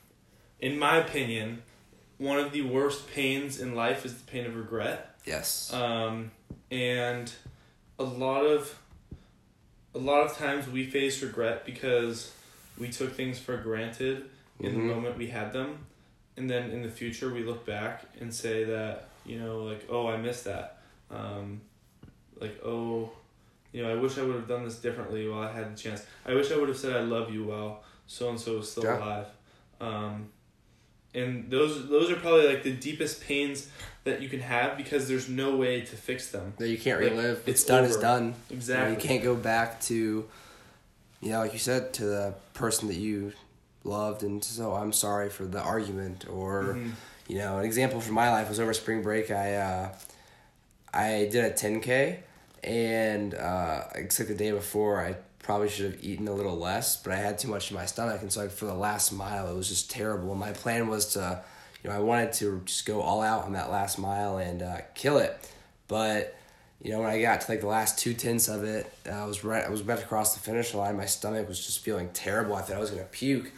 in 0.61 0.79
my 0.79 0.97
opinion, 0.99 1.63
one 2.19 2.39
of 2.39 2.53
the 2.53 2.63
worst 2.63 3.09
pains 3.11 3.61
in 3.61 3.75
life 3.75 4.05
is 4.05 4.15
the 4.15 4.25
pain 4.31 4.47
of 4.47 4.57
regret. 4.57 5.15
Yes. 5.25 5.73
Um, 5.73 6.31
and 6.71 7.33
a 7.99 8.05
lot 8.05 8.45
of 8.45 8.79
a 9.95 9.99
lot 9.99 10.27
of 10.27 10.37
times 10.37 10.69
we 10.69 10.85
face 10.85 11.23
regret 11.23 11.65
because 11.65 12.31
we 12.79 12.89
took 12.89 13.15
things 13.15 13.39
for 13.39 13.57
granted 13.57 14.27
in 14.61 14.73
Mhm. 14.73 14.75
the 14.75 14.79
moment 14.95 15.17
we 15.17 15.29
had 15.29 15.55
them 15.55 15.87
and 16.37 16.51
then 16.51 16.71
in 16.71 16.83
the 16.83 16.91
future 16.91 17.33
we 17.33 17.43
look 17.43 17.65
back 17.65 18.05
and 18.21 18.35
say 18.35 18.65
that 18.65 19.09
you 19.25 19.39
know 19.41 19.65
like 19.65 19.87
oh 19.89 20.07
i 20.07 20.19
missed 20.19 20.45
that 20.45 20.83
um, 21.11 21.63
like 22.39 22.63
oh 22.63 23.11
you 23.73 23.83
know 23.83 23.91
i 23.91 23.95
wish 23.95 24.19
i 24.19 24.23
would 24.23 24.35
have 24.37 24.49
done 24.49 24.65
this 24.65 24.77
differently 24.77 25.29
while 25.29 25.41
i 25.41 25.51
had 25.53 25.73
the 25.75 25.79
chance 25.79 26.05
i 26.25 26.33
wish 26.35 26.51
i 26.53 26.57
would 26.57 26.69
have 26.69 26.79
said 26.79 26.95
i 26.97 27.01
love 27.01 27.33
you 27.33 27.45
while 27.45 27.83
so 28.07 28.31
and 28.31 28.41
so 28.41 28.57
was 28.59 28.71
still 28.71 28.85
Yeah. 28.85 28.99
alive 28.99 29.27
um, 29.81 30.31
and 31.15 31.51
those 31.51 31.89
those 31.89 32.11
are 32.11 32.17
probably 32.17 32.47
like 32.47 32.63
the 32.63 32.73
deepest 32.73 33.23
pains 33.23 33.69
that 34.05 34.23
you 34.23 34.29
can 34.29 34.41
have 34.41 34.77
because 34.77 35.09
there's 35.09 35.29
no 35.29 35.57
way 35.57 35.81
to 35.81 35.97
fix 35.97 36.31
them 36.31 36.55
that 36.59 36.69
you 36.69 36.79
can't 36.79 37.01
Like, 37.01 37.11
relive. 37.11 37.39
it's 37.41 37.61
it's 37.61 37.65
done 37.65 37.85
is 37.85 37.93
over. 37.93 38.03
done. 38.03 38.25
You, 38.25 38.31
know, 38.31 38.35
exactly 38.57 38.95
you 38.95 39.01
can't 39.01 39.23
go 39.25 39.35
back 39.35 39.81
to, 39.83 39.95
you 41.21 41.31
know, 41.31 41.41
like 41.41 41.53
you 41.53 41.59
said, 41.59 41.93
to 41.95 42.05
the 42.05 42.35
person 42.55 42.89
that 42.89 42.97
you 42.97 43.33
loved, 43.85 44.23
and 44.23 44.43
so 44.45 44.75
I'm 44.75 44.93
sorry 44.93 45.29
for 45.31 45.45
the 45.45 45.61
argument, 45.61 46.27
or 46.31 46.79
Mhm. 46.79 46.93
you 47.29 47.39
know, 47.39 47.59
an 47.59 47.65
example 47.65 48.01
from 48.01 48.15
my 48.15 48.31
life 48.31 48.49
was 48.49 48.61
over 48.61 48.73
spring 48.75 49.03
break. 49.03 49.31
I 49.31 49.55
uh, 49.57 49.89
I 50.95 51.29
did 51.31 51.45
a 51.45 51.51
10k, 51.51 52.19
and 52.65 53.35
uh, 53.35 53.85
like 53.95 54.11
the 54.13 54.35
day 54.35 54.51
before. 54.51 55.01
I 55.01 55.17
probably 55.39 55.69
should 55.69 55.93
have 55.93 56.05
eaten 56.05 56.27
a 56.27 56.33
little 56.33 56.59
less, 56.59 56.97
but 56.97 57.13
I 57.13 57.17
had 57.17 57.39
too 57.39 57.49
much 57.49 57.71
in 57.71 57.77
my 57.77 57.87
stomach, 57.87 58.21
and 58.23 58.33
so 58.33 58.43
like 58.43 58.51
for 58.51 58.67
the 58.67 58.75
last 58.75 59.13
mile, 59.13 59.49
it 59.49 59.57
was 59.57 59.69
just 59.69 59.91
terrible. 59.91 60.35
My 60.35 60.53
plan 60.53 60.89
was 60.89 61.13
to, 61.15 61.43
you 61.83 61.91
know, 61.91 61.97
I 61.97 62.01
wanted 62.01 62.33
to 62.35 62.63
just 62.65 62.85
go 62.85 63.01
all 63.01 63.23
out 63.23 63.45
on 63.45 63.53
that 63.53 63.71
last 63.71 63.99
mile 63.99 64.39
and 64.39 64.63
uh, 64.63 64.79
kill 64.95 65.19
it, 65.19 65.37
but. 65.89 66.33
You 66.83 66.93
know, 66.93 67.01
when 67.01 67.09
I 67.09 67.23
got 67.23 67.41
to 67.41 67.51
like 67.51 67.63
the 67.63 67.67
last 67.67 67.99
two 67.99 68.13
tenths 68.13 68.49
of 68.49 68.63
it, 68.63 68.93
uh, 69.09 69.13
I 69.13 69.25
was 69.25 69.43
right. 69.43 69.65
I 69.65 69.71
was 69.71 69.81
about 69.81 69.99
to 69.99 70.05
cross 70.05 70.35
the 70.35 70.41
finish 70.41 70.75
line. 70.75 70.99
My 70.99 71.07
stomach 71.07 71.49
was 71.49 71.65
just 71.65 71.81
feeling 71.81 72.11
terrible. 72.13 72.55
I 72.55 72.61
thought 72.61 72.77
I 72.77 72.81
was 72.81 72.91
gonna 72.91 73.05
puke, 73.05 73.51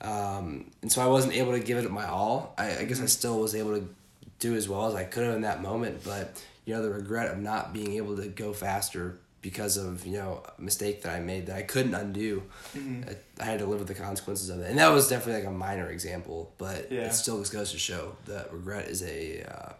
um, 0.00 0.70
and 0.80 0.90
so 0.90 1.02
I 1.02 1.06
wasn't 1.06 1.34
able 1.34 1.52
to 1.52 1.60
give 1.60 1.76
it 1.76 1.88
my 1.90 2.08
all. 2.08 2.54
I, 2.56 2.78
I 2.78 2.84
guess 2.84 3.00
I 3.00 3.06
still 3.06 3.38
was 3.38 3.54
able 3.54 3.78
to 3.78 3.86
do 4.38 4.56
as 4.56 4.68
well 4.68 4.88
as 4.88 4.94
I 4.94 5.04
could 5.04 5.24
have 5.24 5.36
in 5.36 5.42
that 5.42 5.62
moment, 5.62 6.02
but 6.02 6.42
you 6.64 6.74
know 6.74 6.82
the 6.82 6.90
regret 6.90 7.30
of 7.32 7.38
not 7.38 7.72
being 7.72 7.94
able 7.94 8.16
to 8.16 8.28
go 8.28 8.52
faster 8.52 9.18
because 9.40 9.76
of 9.76 10.06
you 10.06 10.12
know 10.18 10.42
a 10.58 10.60
mistake 10.60 11.02
that 11.02 11.14
I 11.14 11.20
made 11.20 11.46
that 11.46 11.56
I 11.56 11.62
couldn't 11.62 11.94
undo. 11.94 12.42
Mhm. 12.76 13.08
I, 13.10 13.42
I 13.42 13.44
had 13.44 13.58
to 13.58 13.66
live 13.66 13.80
with 13.80 13.88
the 13.88 13.94
consequences 13.94 14.48
of 14.50 14.60
it, 14.60 14.70
and 14.70 14.78
that 14.78 14.88
was 14.88 15.08
definitely 15.08 15.42
like 15.42 15.50
a 15.50 15.56
minor 15.56 15.90
example, 15.90 16.52
but 16.58 16.90
Yeah. 16.92 17.02
it 17.06 17.12
still 17.14 17.38
just 17.40 17.52
goes 17.52 17.72
to 17.72 17.78
show 17.78 18.16
that 18.26 18.52
regret 18.52 18.88
is 18.88 19.02
a 19.02 19.42
uh, 19.42 19.72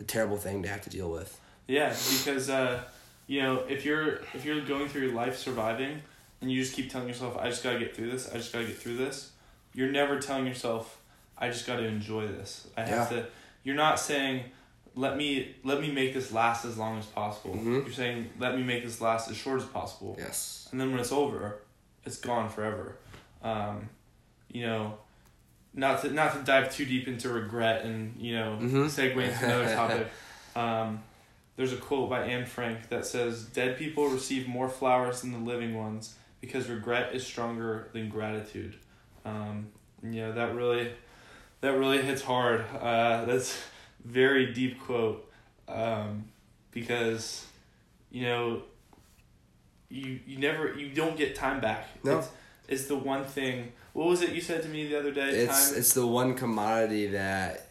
a 0.00 0.04
terrible 0.04 0.38
thing 0.38 0.62
to 0.62 0.68
have 0.68 0.80
to 0.82 0.90
deal 0.90 1.10
with. 1.10 1.38
Yeah, 1.68 1.90
because 2.18 2.48
uh, 2.48 2.82
you 3.26 3.42
know, 3.42 3.58
if 3.68 3.84
you're 3.84 4.20
if 4.34 4.44
you're 4.44 4.62
going 4.62 4.88
through 4.88 5.02
your 5.02 5.14
life 5.14 5.36
surviving 5.36 6.00
and 6.40 6.50
you 6.50 6.62
just 6.62 6.74
keep 6.74 6.90
telling 6.90 7.06
yourself, 7.06 7.36
I 7.36 7.50
just 7.50 7.62
gotta 7.62 7.78
get 7.78 7.94
through 7.94 8.10
this, 8.10 8.30
I 8.30 8.38
just 8.38 8.50
gotta 8.52 8.64
get 8.64 8.78
through 8.78 8.96
this, 8.96 9.32
you're 9.74 9.92
never 9.92 10.18
telling 10.18 10.46
yourself, 10.46 10.98
I 11.36 11.48
just 11.50 11.66
gotta 11.66 11.84
enjoy 11.84 12.26
this. 12.26 12.66
I 12.78 12.86
have 12.86 13.10
to 13.10 13.26
you're 13.62 13.76
not 13.76 14.00
saying, 14.00 14.44
Let 15.00 15.16
me 15.16 15.54
let 15.64 15.80
me 15.80 15.90
make 15.90 16.12
this 16.14 16.30
last 16.32 16.64
as 16.64 16.76
long 16.76 16.98
as 16.98 17.06
possible. 17.06 17.54
Mhm. 17.54 17.84
You're 17.84 17.92
saying, 17.92 18.30
Let 18.38 18.56
me 18.56 18.62
make 18.62 18.84
this 18.84 19.00
last 19.00 19.30
as 19.30 19.36
short 19.36 19.60
as 19.62 19.66
possible. 19.66 20.14
Yes. 20.18 20.68
And 20.72 20.80
then 20.80 20.90
when 20.90 21.00
it's 21.00 21.12
over, 21.12 21.62
it's 22.04 22.18
gone 22.18 22.48
forever. 22.50 22.96
Um, 23.42 23.88
you 24.52 24.66
know, 24.66 24.98
not 25.72 26.02
to 26.02 26.10
not 26.12 26.34
to 26.34 26.42
dive 26.42 26.74
too 26.74 26.84
deep 26.84 27.08
into 27.08 27.28
regret 27.30 27.84
and 27.86 28.14
you 28.20 28.34
know 28.38 28.58
Mhm. 28.60 28.84
segue 28.86 29.16
into 29.28 29.44
another 29.44 29.74
topic. 29.80 30.06
Um, 30.54 31.02
there's 31.56 31.72
a 31.72 31.76
quote 31.78 32.10
by 32.10 32.24
Anne 32.24 32.44
Frank 32.46 32.88
that 32.90 33.06
says, 33.06 33.44
"Dead 33.44 33.78
people 33.78 34.08
receive 34.08 34.46
more 34.48 34.68
flowers 34.68 35.22
than 35.22 35.32
the 35.32 35.38
living 35.38 35.74
ones 35.74 36.14
because 36.42 36.68
regret 36.68 37.14
is 37.14 37.26
stronger 37.26 37.88
than 37.94 38.08
gratitude." 38.10 38.76
Um, 39.24 39.68
you 40.02 40.20
know 40.22 40.32
that 40.32 40.54
really, 40.54 40.90
that 41.62 41.72
really 41.78 42.02
hits 42.02 42.22
hard. 42.22 42.64
Uh, 42.80 43.24
that's 43.26 43.56
very 44.04 44.52
deep 44.52 44.80
quote, 44.80 45.30
um, 45.68 46.24
because, 46.70 47.46
you 48.10 48.22
know, 48.22 48.62
you 49.88 50.20
you 50.26 50.38
never 50.38 50.74
you 50.74 50.90
don't 50.94 51.16
get 51.16 51.34
time 51.34 51.60
back. 51.60 51.86
No. 52.04 52.18
It's, 52.18 52.28
it's 52.68 52.84
the 52.86 52.96
one 52.96 53.24
thing. 53.24 53.72
What 53.92 54.06
was 54.06 54.22
it 54.22 54.30
you 54.30 54.40
said 54.40 54.62
to 54.62 54.68
me 54.68 54.86
the 54.86 54.98
other 54.98 55.10
day? 55.12 55.30
It's 55.30 55.68
time. 55.70 55.78
it's 55.78 55.94
the 55.94 56.06
one 56.06 56.34
commodity 56.34 57.08
that 57.08 57.66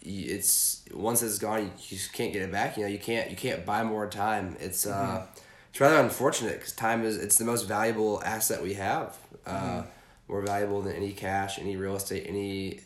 it's 0.00 0.84
once 0.94 1.22
it's 1.22 1.38
gone 1.38 1.64
you 1.64 1.70
just 1.98 2.12
can't 2.12 2.32
get 2.32 2.40
it 2.42 2.52
back 2.52 2.76
you 2.76 2.82
know 2.84 2.88
you 2.88 2.98
can't 3.00 3.30
you 3.30 3.36
can't 3.36 3.66
buy 3.66 3.82
more 3.82 4.06
time 4.08 4.56
it's 4.60 4.86
uh 4.86 5.18
Mhm. 5.26 5.40
it's 5.70 5.80
rather 5.80 5.98
unfortunate 5.98 6.54
because 6.54 6.72
time 6.72 7.04
is 7.04 7.16
it's 7.18 7.36
the 7.36 7.44
most 7.44 7.64
valuable 7.66 8.22
asset 8.24 8.62
we 8.62 8.74
have 8.74 9.16
uh 9.44 9.50
Mhm. 9.82 9.86
more 10.28 10.40
valuable 10.42 10.80
than 10.82 10.94
any 10.94 11.12
cash 11.12 11.58
any 11.58 11.76
real 11.76 11.96
estate 11.96 12.24
any 12.28 12.80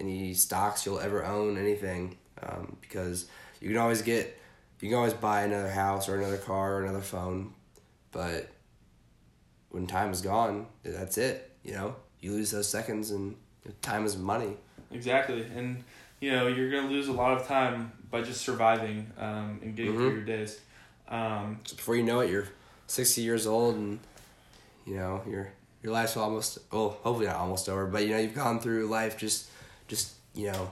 any 0.00 0.34
stocks 0.34 0.84
you'll 0.86 0.98
ever 1.00 1.24
own 1.24 1.56
anything 1.58 2.16
um, 2.42 2.76
because 2.80 3.26
you 3.60 3.68
can 3.68 3.76
always 3.78 4.02
get 4.02 4.36
you 4.80 4.88
can 4.88 4.96
always 4.96 5.12
buy 5.14 5.42
another 5.42 5.70
house 5.70 6.08
or 6.08 6.16
another 6.16 6.38
car 6.38 6.74
or 6.76 6.82
another 6.82 7.00
phone 7.02 7.52
but 8.12 8.48
when 9.70 9.86
time 9.86 10.10
is 10.10 10.20
gone 10.22 10.66
that's 10.82 11.18
it 11.18 11.50
you 11.62 11.72
know 11.72 11.94
you 12.20 12.32
lose 12.32 12.50
those 12.50 12.68
seconds 12.68 13.10
and 13.10 13.36
time 13.82 14.04
is 14.04 14.16
money 14.16 14.56
Exactly, 14.92 15.42
and 15.54 15.84
you 16.18 16.32
know 16.32 16.48
you're 16.48 16.68
gonna 16.68 16.88
lose 16.88 17.06
a 17.06 17.12
lot 17.12 17.38
of 17.40 17.46
time 17.46 17.92
by 18.10 18.22
just 18.22 18.40
surviving 18.40 19.08
um, 19.18 19.60
and 19.62 19.76
getting 19.76 19.92
through 19.94 20.10
Mhm. 20.10 20.14
your 20.14 20.24
days. 20.24 20.58
Um, 21.06 21.60
So 21.64 21.76
before 21.76 21.94
you 21.94 22.02
know 22.02 22.18
it, 22.18 22.28
you're 22.28 22.48
sixty 22.88 23.20
years 23.22 23.46
old, 23.46 23.76
and 23.76 24.00
you 24.84 24.96
know 24.96 25.22
your 25.28 25.52
your 25.80 25.92
life's 25.92 26.16
almost 26.16 26.58
well, 26.72 26.98
hopefully 27.04 27.26
not 27.28 27.36
almost 27.36 27.68
over, 27.68 27.86
but 27.86 28.02
you 28.02 28.08
know 28.08 28.18
you've 28.18 28.34
gone 28.34 28.58
through 28.58 28.88
life 28.88 29.16
just 29.16 29.48
just 29.90 30.14
you 30.34 30.50
know, 30.50 30.70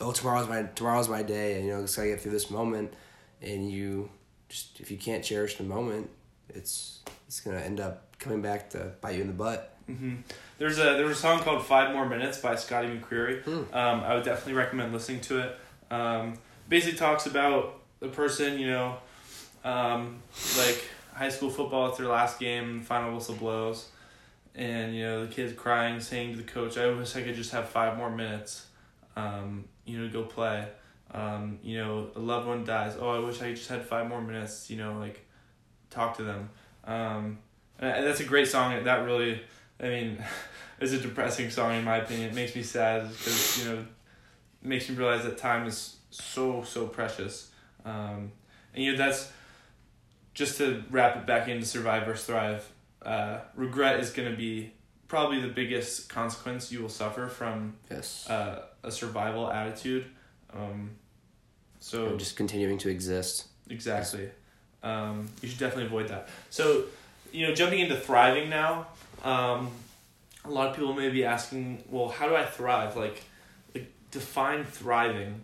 oh 0.00 0.12
tomorrow's 0.12 0.48
my 0.48 0.64
tomorrow's 0.64 1.08
my 1.08 1.22
day, 1.22 1.54
and 1.56 1.64
you 1.64 1.72
know 1.72 1.80
just 1.80 1.96
gotta 1.96 2.08
get 2.08 2.20
through 2.20 2.32
this 2.32 2.50
moment, 2.50 2.92
and 3.40 3.70
you 3.70 4.10
just 4.50 4.78
if 4.80 4.90
you 4.90 4.98
can't 4.98 5.24
cherish 5.24 5.56
the 5.56 5.64
moment, 5.64 6.10
it's 6.50 7.00
it's 7.26 7.40
gonna 7.40 7.60
end 7.60 7.80
up 7.80 8.18
coming 8.18 8.42
back 8.42 8.68
to 8.70 8.92
bite 9.00 9.14
you 9.14 9.22
in 9.22 9.28
the 9.28 9.32
butt. 9.32 9.76
mhm. 9.88 10.18
There's 10.58 10.78
a 10.78 10.82
there's 10.98 11.12
a 11.12 11.14
song 11.14 11.40
called 11.40 11.64
Five 11.64 11.92
More 11.94 12.06
Minutes 12.08 12.38
by 12.38 12.56
Scotty 12.56 12.88
McCreery. 12.88 13.42
Hmm. 13.42 13.74
Um, 13.74 14.00
I 14.00 14.14
would 14.14 14.24
definitely 14.24 14.54
recommend 14.54 14.92
listening 14.92 15.20
to 15.22 15.40
it. 15.40 15.58
Um, 15.90 16.34
basically 16.68 16.98
talks 16.98 17.26
about 17.26 17.80
the 18.00 18.08
person, 18.08 18.58
you 18.58 18.68
know, 18.68 18.96
um, 19.64 20.20
like 20.58 20.88
high 21.14 21.28
school 21.28 21.50
football. 21.50 21.88
It's 21.88 21.98
their 21.98 22.08
last 22.08 22.40
game, 22.40 22.80
final 22.82 23.14
whistle 23.14 23.36
blows, 23.36 23.88
and 24.56 24.94
you 24.94 25.04
know 25.04 25.26
the 25.26 25.32
kid's 25.32 25.52
crying, 25.52 26.00
saying 26.00 26.32
to 26.32 26.38
the 26.38 26.42
coach, 26.50 26.78
"I 26.78 26.90
wish 26.90 27.14
I 27.14 27.22
could 27.22 27.34
just 27.34 27.52
have 27.52 27.68
five 27.68 27.96
more 27.96 28.10
minutes, 28.10 28.66
um, 29.14 29.66
you 29.84 29.98
know, 29.98 30.06
to 30.06 30.12
go 30.12 30.22
play." 30.24 30.66
Um, 31.12 31.58
you 31.62 31.78
know, 31.78 32.10
a 32.16 32.18
loved 32.18 32.48
one 32.48 32.64
dies. 32.64 32.96
Oh, 32.98 33.10
I 33.10 33.18
wish 33.18 33.40
I 33.40 33.52
just 33.52 33.68
had 33.68 33.84
five 33.84 34.08
more 34.08 34.20
minutes. 34.20 34.70
You 34.70 34.78
know, 34.78 34.98
like 34.98 35.24
talk 35.90 36.16
to 36.16 36.24
them. 36.24 36.50
Um, 36.84 37.38
and 37.78 38.06
that's 38.06 38.20
a 38.20 38.24
great 38.24 38.48
song. 38.48 38.82
That 38.84 39.04
really, 39.04 39.42
I 39.78 39.88
mean, 39.88 40.24
it's 40.80 40.92
a 40.92 40.98
depressing 40.98 41.50
song 41.50 41.74
in 41.74 41.84
my 41.84 41.98
opinion. 41.98 42.30
It 42.30 42.34
makes 42.34 42.56
me 42.56 42.62
sad 42.62 43.08
because 43.08 43.58
you 43.62 43.70
know, 43.70 43.78
it 43.80 43.86
makes 44.62 44.88
me 44.88 44.96
realize 44.96 45.24
that 45.24 45.36
time 45.36 45.66
is 45.66 45.96
so 46.10 46.62
so 46.62 46.86
precious. 46.86 47.50
Um, 47.84 48.32
and 48.74 48.84
you 48.84 48.92
know 48.92 48.98
that's 48.98 49.30
just 50.34 50.58
to 50.58 50.82
wrap 50.90 51.16
it 51.16 51.26
back 51.26 51.48
into 51.48 51.66
survive 51.66 52.18
thrive. 52.18 52.70
Uh, 53.06 53.38
regret 53.54 54.00
is 54.00 54.10
going 54.10 54.28
to 54.28 54.36
be 54.36 54.72
probably 55.06 55.40
the 55.40 55.48
biggest 55.48 56.08
consequence 56.08 56.72
you 56.72 56.82
will 56.82 56.88
suffer 56.88 57.28
from 57.28 57.76
Yes. 57.88 58.28
uh, 58.28 58.62
a 58.82 58.90
survival 58.90 59.48
attitude. 59.50 60.06
Um, 60.52 60.90
so 61.78 62.06
And 62.06 62.18
just 62.18 62.36
continuing 62.36 62.78
to 62.78 62.88
exist. 62.88 63.46
Exactly. 63.70 64.28
Um, 64.82 65.28
you 65.40 65.48
should 65.48 65.60
definitely 65.60 65.86
avoid 65.86 66.08
that. 66.08 66.28
So, 66.50 66.84
you 67.32 67.46
know, 67.46 67.54
jumping 67.54 67.78
into 67.78 67.96
thriving 67.96 68.50
now, 68.50 68.88
um, 69.22 69.70
a 70.44 70.50
lot 70.50 70.68
of 70.70 70.76
people 70.76 70.92
may 70.92 71.08
be 71.08 71.24
asking, 71.24 71.84
well, 71.88 72.08
how 72.08 72.28
do 72.28 72.34
I 72.34 72.44
thrive? 72.44 72.96
Like, 72.96 73.22
like 73.74 73.92
define 74.10 74.64
thriving. 74.64 75.42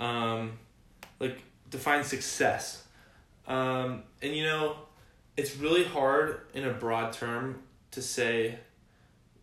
Um, 0.00 0.58
like, 1.20 1.38
define 1.70 2.02
success. 2.02 2.84
Um, 3.46 4.02
and, 4.22 4.34
you 4.34 4.42
know, 4.44 4.76
it's 5.36 5.56
really 5.56 5.84
hard 5.84 6.40
in 6.54 6.64
a 6.64 6.72
broad 6.72 7.12
term 7.12 7.62
to 7.92 8.02
say, 8.02 8.58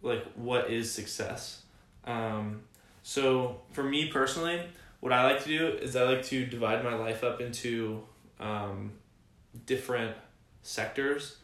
like, 0.02 0.24
what 0.36 0.70
is 0.70 0.92
success. 0.92 1.62
Um, 2.06 2.62
so, 3.04 3.62
for 3.72 3.84
me 3.84 4.10
personally, 4.10 4.62
what 5.00 5.12
I 5.12 5.24
like 5.26 5.44
to 5.44 5.50
do 5.50 5.68
is 5.68 5.96
I 5.96 6.04
like 6.04 6.24
to 6.26 6.46
divide 6.46 6.84
my 6.84 6.96
life 6.96 7.24
up 7.24 7.42
into 7.42 8.04
um, 8.40 8.94
different 9.66 10.16
sectors. 10.62 11.38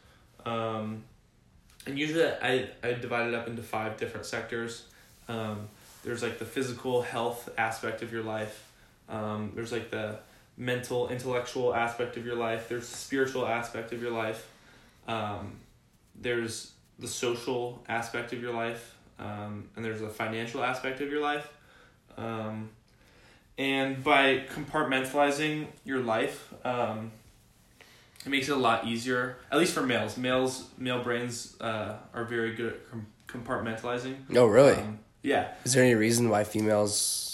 Um, 0.46 1.04
and 1.86 1.98
usually 1.98 2.26
I, 2.26 2.70
I 2.84 2.94
divide 2.94 3.28
it 3.28 3.34
up 3.34 3.48
into 3.48 3.62
five 3.62 3.98
different 3.98 4.26
sectors. 4.26 4.86
Um, 5.28 5.68
there's 6.04 6.24
like 6.24 6.40
the 6.40 6.46
physical 6.46 7.02
health 7.02 7.50
aspect 7.58 8.02
of 8.02 8.12
your 8.12 8.24
life. 8.24 8.66
Um, 9.10 9.52
there's 9.56 9.72
like 9.72 9.90
the 9.90 10.20
mental, 10.60 11.08
intellectual 11.10 11.74
aspect 11.74 12.18
of 12.18 12.26
your 12.26 12.36
life. 12.36 12.70
There's 12.70 12.88
the 12.88 12.98
spiritual 12.98 13.48
aspect 13.48 13.92
of 13.94 14.02
your 14.02 14.12
life. 14.12 14.48
Um, 15.08 15.54
there's 16.16 16.74
the 17.00 17.08
social 17.08 17.82
aspect 17.90 18.34
of 18.34 18.42
your 18.42 18.54
life. 18.54 18.96
Um, 19.18 19.70
and 19.76 19.84
there's 19.84 20.02
the 20.02 20.10
financial 20.10 20.64
aspect 20.64 21.02
of 21.02 21.10
your 21.10 21.22
life. 21.22 21.52
Um, 22.18 22.70
and 23.58 24.04
by 24.04 24.46
compartmentalizing 24.54 25.68
your 25.84 26.00
life, 26.00 26.54
um, 26.64 27.12
it 28.26 28.30
makes 28.30 28.48
it 28.50 28.54
a 28.54 28.58
lot 28.58 28.86
easier. 28.86 29.38
At 29.52 29.58
least 29.58 29.74
for 29.74 29.82
males, 29.82 30.18
males 30.18 30.68
male 30.78 31.04
brains 31.04 31.56
uh, 31.60 31.96
are 32.14 32.26
very 32.26 32.54
good 32.54 32.74
at 32.74 32.90
com- 32.90 33.08
compartmentalizing. 33.28 34.16
Oh, 34.36 34.46
really? 34.46 34.74
Um, 34.74 35.00
yeah, 35.22 35.54
Is 35.66 35.74
there 35.74 35.84
any 35.84 35.96
reason 35.96 36.30
why 36.30 36.46
females, 36.46 37.29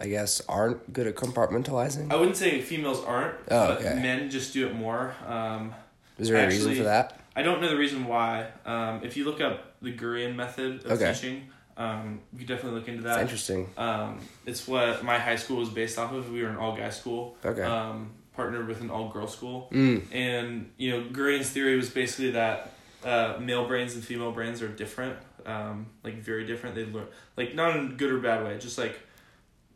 I 0.00 0.08
guess, 0.08 0.40
aren't 0.48 0.92
good 0.92 1.06
at 1.06 1.14
compartmentalizing? 1.14 2.10
I 2.10 2.16
wouldn't 2.16 2.36
say 2.36 2.60
females 2.62 3.04
aren't, 3.04 3.34
Oh, 3.50 3.68
but 3.68 3.78
okay. 3.80 4.00
men 4.00 4.30
just 4.30 4.54
do 4.54 4.66
it 4.66 4.74
more. 4.74 5.14
Um, 5.26 5.74
Is 6.18 6.28
there 6.28 6.38
any 6.38 6.54
reason 6.54 6.74
for 6.74 6.84
that? 6.84 7.20
I 7.36 7.42
don't 7.42 7.60
know 7.60 7.68
the 7.68 7.76
reason 7.76 8.06
why. 8.06 8.48
Um, 8.64 9.02
if 9.04 9.16
you 9.16 9.24
look 9.26 9.40
up 9.40 9.74
the 9.82 9.92
Gurian 9.94 10.34
method 10.34 10.84
of 10.86 10.92
Okay. 10.92 11.12
teaching, 11.12 11.48
um, 11.76 12.20
you 12.36 12.46
definitely 12.46 12.78
look 12.80 12.88
into 12.88 13.00
It's 13.00 13.14
that. 13.14 13.20
interesting. 13.20 13.68
Um, 13.76 14.20
it's 14.46 14.66
what 14.66 15.04
my 15.04 15.18
high 15.18 15.36
school 15.36 15.58
was 15.58 15.68
based 15.68 15.98
off 15.98 16.12
of. 16.12 16.30
We 16.32 16.42
were 16.42 16.48
an 16.48 16.56
all 16.56 16.74
guy 16.76 16.90
school. 16.90 17.36
Okay. 17.44 17.62
Um, 17.62 18.12
partnered 18.34 18.66
with 18.68 18.80
an 18.80 18.90
all 18.90 19.08
girl 19.10 19.26
school. 19.26 19.68
Mm. 19.70 20.02
And, 20.12 20.70
you 20.78 20.90
know, 20.92 21.04
Gurian's 21.10 21.50
theory 21.50 21.76
was 21.76 21.90
basically 21.90 22.30
that 22.30 22.72
uh, 23.04 23.36
male 23.40 23.66
brains 23.66 23.94
and 23.94 24.02
female 24.04 24.32
brains 24.32 24.62
are 24.62 24.68
different. 24.68 25.16
Um, 25.44 25.86
like, 26.04 26.16
very 26.22 26.46
different. 26.46 26.74
They 26.74 26.84
learn, 26.86 27.06
like, 27.36 27.54
not 27.54 27.76
in 27.76 27.86
a 27.86 27.88
good 27.90 28.10
or 28.10 28.18
bad 28.18 28.44
way, 28.44 28.56
just 28.58 28.78
like, 28.78 28.98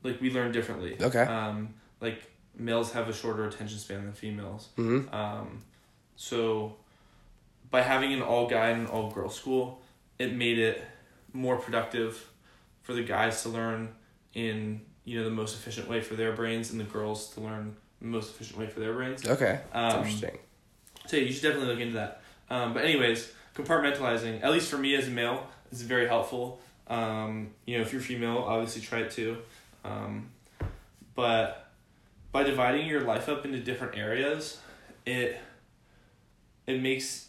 like 0.04 0.20
we 0.20 0.30
learn 0.30 0.52
differently. 0.52 0.96
Okay. 1.00 1.22
Um, 1.22 1.74
like, 2.00 2.22
males 2.56 2.92
have 2.92 3.08
a 3.08 3.12
shorter 3.12 3.46
attention 3.46 3.78
span 3.78 4.04
than 4.04 4.12
females. 4.12 4.68
hmm 4.76 5.08
Um, 5.12 5.64
so, 6.16 6.76
by 7.70 7.82
having 7.82 8.12
an 8.12 8.22
all 8.22 8.46
guy 8.48 8.68
and 8.68 8.82
an 8.82 8.86
all 8.86 9.10
girl 9.10 9.28
school, 9.28 9.82
it 10.18 10.32
made 10.34 10.58
it 10.58 10.82
more 11.32 11.56
productive 11.56 12.30
for 12.82 12.92
the 12.92 13.02
guys 13.02 13.42
to 13.42 13.48
learn 13.48 13.88
in 14.34 14.80
you 15.04 15.18
know 15.18 15.24
the 15.24 15.30
most 15.30 15.56
efficient 15.56 15.88
way 15.88 16.00
for 16.00 16.14
their 16.14 16.32
brains, 16.32 16.70
and 16.70 16.78
the 16.78 16.84
girls 16.84 17.30
to 17.34 17.40
learn 17.40 17.76
the 18.00 18.06
most 18.06 18.30
efficient 18.30 18.58
way 18.58 18.66
for 18.68 18.80
their 18.80 18.92
brains. 18.92 19.26
Okay. 19.26 19.60
Um, 19.72 19.98
interesting. 19.98 20.38
so 21.06 21.16
yeah, 21.16 21.24
you 21.24 21.32
should 21.32 21.42
definitely 21.42 21.68
look 21.68 21.80
into 21.80 21.94
that. 21.94 22.20
Um, 22.50 22.74
but 22.74 22.84
anyways, 22.84 23.32
compartmentalizing, 23.56 24.42
at 24.44 24.52
least 24.52 24.70
for 24.70 24.78
me 24.78 24.94
as 24.94 25.08
a 25.08 25.10
male, 25.10 25.46
is 25.72 25.82
very 25.82 26.06
helpful. 26.06 26.60
Um, 26.88 27.50
you 27.66 27.76
know, 27.76 27.82
if 27.82 27.92
you're 27.92 28.02
female, 28.02 28.38
obviously 28.38 28.82
try 28.82 29.00
it 29.00 29.10
too. 29.10 29.38
Um, 29.84 30.30
but 31.14 31.70
by 32.32 32.42
dividing 32.42 32.86
your 32.86 33.02
life 33.02 33.28
up 33.28 33.44
into 33.44 33.60
different 33.60 33.96
areas, 33.96 34.58
it 35.06 35.38
it 36.66 36.80
makes 36.82 37.28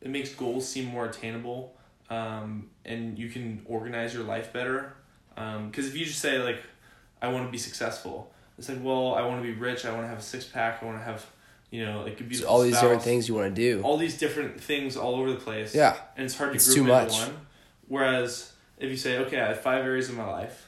it 0.00 0.08
makes 0.10 0.34
goals 0.34 0.66
seem 0.68 0.86
more 0.86 1.06
attainable, 1.06 1.76
um, 2.10 2.70
and 2.84 3.18
you 3.18 3.28
can 3.28 3.62
organize 3.66 4.14
your 4.14 4.24
life 4.24 4.52
better. 4.52 4.94
Because 5.34 5.86
if 5.86 5.96
you 5.96 6.04
just 6.04 6.18
say 6.20 6.38
like, 6.38 6.60
I 7.22 7.28
want 7.28 7.46
to 7.46 7.52
be 7.52 7.58
successful, 7.58 8.32
it's 8.58 8.68
like, 8.68 8.78
well, 8.82 9.14
I 9.14 9.22
want 9.24 9.40
to 9.40 9.46
be 9.46 9.56
rich. 9.56 9.84
I 9.84 9.90
want 9.92 10.02
to 10.04 10.08
have 10.08 10.18
a 10.18 10.22
six 10.22 10.44
pack. 10.44 10.82
I 10.82 10.86
want 10.86 10.98
to 10.98 11.04
have, 11.04 11.24
you 11.70 11.84
know, 11.86 12.02
like 12.02 12.14
a 12.14 12.18
So 12.18 12.24
beautiful 12.24 12.48
all 12.54 12.62
these 12.62 12.74
different 12.80 13.02
things 13.02 13.28
you 13.28 13.34
want 13.36 13.54
to 13.54 13.60
do. 13.74 13.82
all 13.82 13.96
these 13.96 14.18
different 14.18 14.60
things 14.60 14.96
all 14.96 15.14
over 15.14 15.30
the 15.30 15.38
place. 15.38 15.74
Yeah. 15.76 15.96
and 16.16 16.24
it's 16.24 16.36
hard 16.36 16.50
to 16.50 16.56
It's 16.56 16.66
group 16.66 16.74
too 16.86 16.92
into 16.92 16.92
much. 17.04 17.12
one. 17.12 17.36
Whereas 17.86 18.52
if 18.78 18.90
you 18.90 18.96
say, 18.96 19.18
okay, 19.18 19.40
I 19.40 19.48
have 19.48 19.60
five 19.60 19.84
areas 19.84 20.08
of 20.08 20.16
my 20.16 20.26
life, 20.28 20.67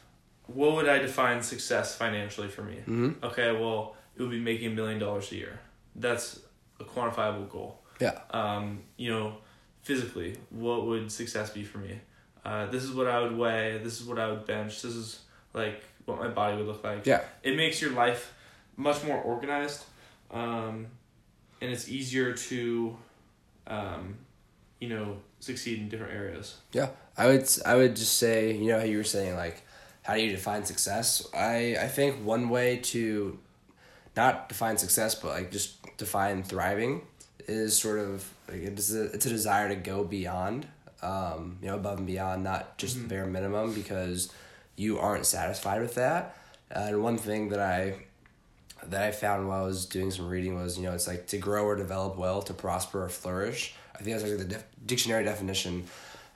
what 0.54 0.74
would 0.74 0.88
I 0.88 0.98
define 0.98 1.42
success 1.42 1.96
financially 1.96 2.48
for 2.48 2.62
me? 2.62 2.76
hmm 2.76 3.12
Okay, 3.22 3.52
well, 3.52 3.96
it 4.16 4.22
would 4.22 4.30
be 4.30 4.40
making 4.40 4.72
a 4.72 4.74
million 4.74 4.98
dollars 4.98 5.30
a 5.32 5.36
year. 5.36 5.60
That's 5.96 6.40
a 6.78 6.84
quantifiable 6.84 7.48
goal. 7.48 7.80
Yeah. 8.00 8.18
Um, 8.30 8.82
you 8.96 9.10
know, 9.10 9.36
physically, 9.82 10.36
what 10.50 10.86
would 10.86 11.10
success 11.12 11.50
be 11.50 11.62
for 11.64 11.78
me? 11.78 12.00
Uh, 12.44 12.66
this 12.66 12.82
is 12.82 12.92
what 12.92 13.06
I 13.06 13.20
would 13.20 13.36
weigh. 13.36 13.78
This 13.82 14.00
is 14.00 14.06
what 14.06 14.18
I 14.18 14.30
would 14.30 14.46
bench. 14.46 14.82
This 14.82 14.94
is 14.94 15.20
like 15.52 15.82
what 16.06 16.18
my 16.18 16.28
body 16.28 16.56
would 16.56 16.66
look 16.66 16.82
like. 16.82 17.06
Yeah. 17.06 17.20
It 17.42 17.56
makes 17.56 17.80
your 17.82 17.92
life 17.92 18.32
much 18.76 19.04
more 19.04 19.20
organized, 19.20 19.84
um, 20.30 20.86
and 21.60 21.70
it's 21.70 21.88
easier 21.88 22.32
to, 22.32 22.96
um, 23.66 24.16
you 24.80 24.88
know, 24.88 25.18
succeed 25.40 25.80
in 25.80 25.88
different 25.90 26.14
areas. 26.14 26.56
Yeah, 26.72 26.88
I 27.16 27.26
would 27.26 27.48
I 27.66 27.74
would 27.74 27.96
just 27.96 28.16
say 28.16 28.52
you 28.56 28.68
know 28.68 28.78
how 28.78 28.84
you 28.84 28.96
were 28.96 29.04
saying 29.04 29.36
like 29.36 29.62
how 30.02 30.14
do 30.14 30.22
you 30.22 30.30
define 30.30 30.64
success? 30.64 31.26
I 31.34 31.76
I 31.80 31.88
think 31.88 32.24
one 32.24 32.48
way 32.48 32.76
to 32.94 33.38
not 34.16 34.48
define 34.48 34.76
success 34.78 35.14
but 35.14 35.28
like 35.28 35.50
just 35.50 35.76
define 35.96 36.42
thriving 36.42 37.02
is 37.46 37.76
sort 37.78 37.98
of 37.98 38.28
like 38.48 38.62
it's 38.62 38.92
a 38.92 39.04
it's 39.12 39.26
a 39.26 39.28
desire 39.30 39.68
to 39.68 39.76
go 39.76 40.04
beyond 40.04 40.66
um 41.02 41.58
you 41.62 41.68
know 41.68 41.76
above 41.76 41.98
and 41.98 42.06
beyond 42.06 42.42
not 42.44 42.76
just 42.78 42.96
Mhm. 42.96 43.02
the 43.02 43.08
bare 43.08 43.26
minimum 43.26 43.72
because 43.74 44.32
you 44.76 44.98
aren't 44.98 45.26
satisfied 45.26 45.80
with 45.82 45.94
that. 45.96 46.36
And 46.70 47.02
one 47.02 47.18
thing 47.18 47.48
that 47.50 47.60
I 47.60 47.94
that 48.86 49.02
I 49.02 49.10
found 49.12 49.46
while 49.48 49.62
I 49.64 49.66
was 49.66 49.84
doing 49.84 50.10
some 50.10 50.26
reading 50.28 50.54
was, 50.54 50.78
you 50.78 50.84
know, 50.84 50.94
it's 50.94 51.06
like 51.06 51.26
to 51.28 51.38
grow 51.38 51.64
or 51.66 51.76
develop 51.76 52.16
well, 52.16 52.40
to 52.42 52.54
prosper 52.54 53.04
or 53.04 53.08
flourish. 53.10 53.74
I 53.94 53.98
think 54.02 54.16
that's 54.16 54.28
like 54.28 54.38
the 54.38 54.44
def- 54.54 54.64
dictionary 54.86 55.24
definition. 55.24 55.84